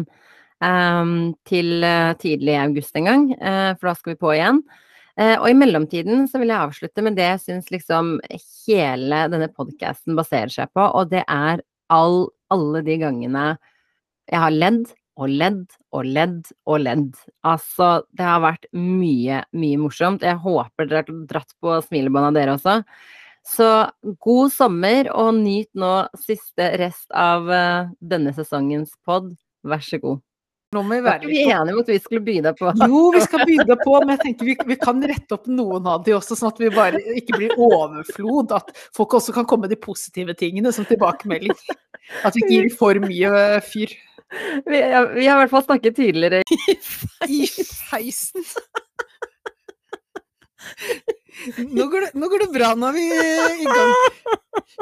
[0.63, 4.63] um, til eh, tidlig i august en gang, uh, for da skal vi på igjen.
[5.13, 8.15] Uh, og i mellomtiden så vil jeg avslutte med det jeg syns liksom
[8.65, 11.61] hele denne podkasten baserer seg på, og det er
[11.93, 13.47] all, alle de gangene
[14.31, 14.87] jeg har ledd
[15.19, 17.09] og ledd og ledd og ledd.
[17.45, 20.25] Altså, det har vært mye, mye morsomt.
[20.25, 22.79] Jeg håper dere har dratt på smilebånda dere også.
[23.43, 23.69] Så
[24.23, 29.33] god sommer, og nyt nå siste rest av uh, denne sesongens pod.
[29.67, 30.21] Vær så god.
[30.73, 32.71] Nå må vi være litt enige om at vi skulle by deg på?
[32.81, 36.01] Jo, vi skal begynne på, men jeg tenker vi, vi kan rette opp noen av
[36.05, 38.55] de også, sånn at vi bare ikke blir overflod.
[38.57, 41.53] At folk også kan komme med de positive tingene som tilbakemelding.
[42.25, 43.93] At vi ikke gir for mye fyr.
[44.65, 44.79] Vi,
[45.17, 46.41] vi har i hvert fall snakket tydeligere.
[47.39, 48.47] I feisen!
[51.57, 53.03] Nå går, det, nå går det bra, nå er vi
[53.65, 53.93] i gang.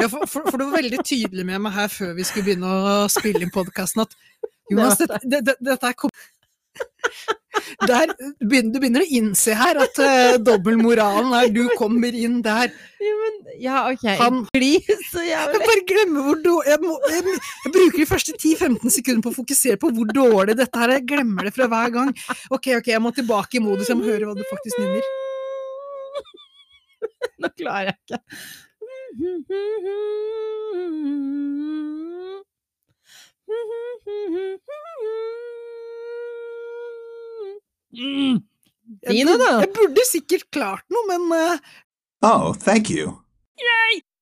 [0.02, 2.70] Ja, for, for, for du var veldig tydelig med meg her før vi skulle begynne
[2.70, 4.14] å spille inn podkasten at
[4.72, 5.98] Jonas, Det dette, det, det, dette er
[7.90, 12.72] Der begynner, du begynner å innse her at uh, dobbeltmoralen er du kommer inn der.
[13.62, 14.06] Ja, ok.
[14.22, 14.74] Han Bli
[15.10, 15.62] så Jeg jævlig.
[15.66, 16.80] bare glemmer hvor dårlig jeg,
[17.12, 17.22] jeg,
[17.66, 21.00] jeg bruker de første 10-15 sekundene på å fokusere på hvor dårlig dette her er.
[21.02, 22.10] Jeg glemmer det fra hver gang.
[22.54, 25.06] Ok, ok, jeg må tilbake i modus, jeg må høre hva du faktisk nynner.
[27.42, 28.20] Nå klarer jeg ikke.
[29.22, 29.32] Jeg
[37.96, 38.42] Mm.
[39.08, 41.76] Jeg, burde, jeg, burde, sikkert klart noe, men uh...
[42.22, 43.16] Oh, thank you.
[43.62, 44.02] Yay!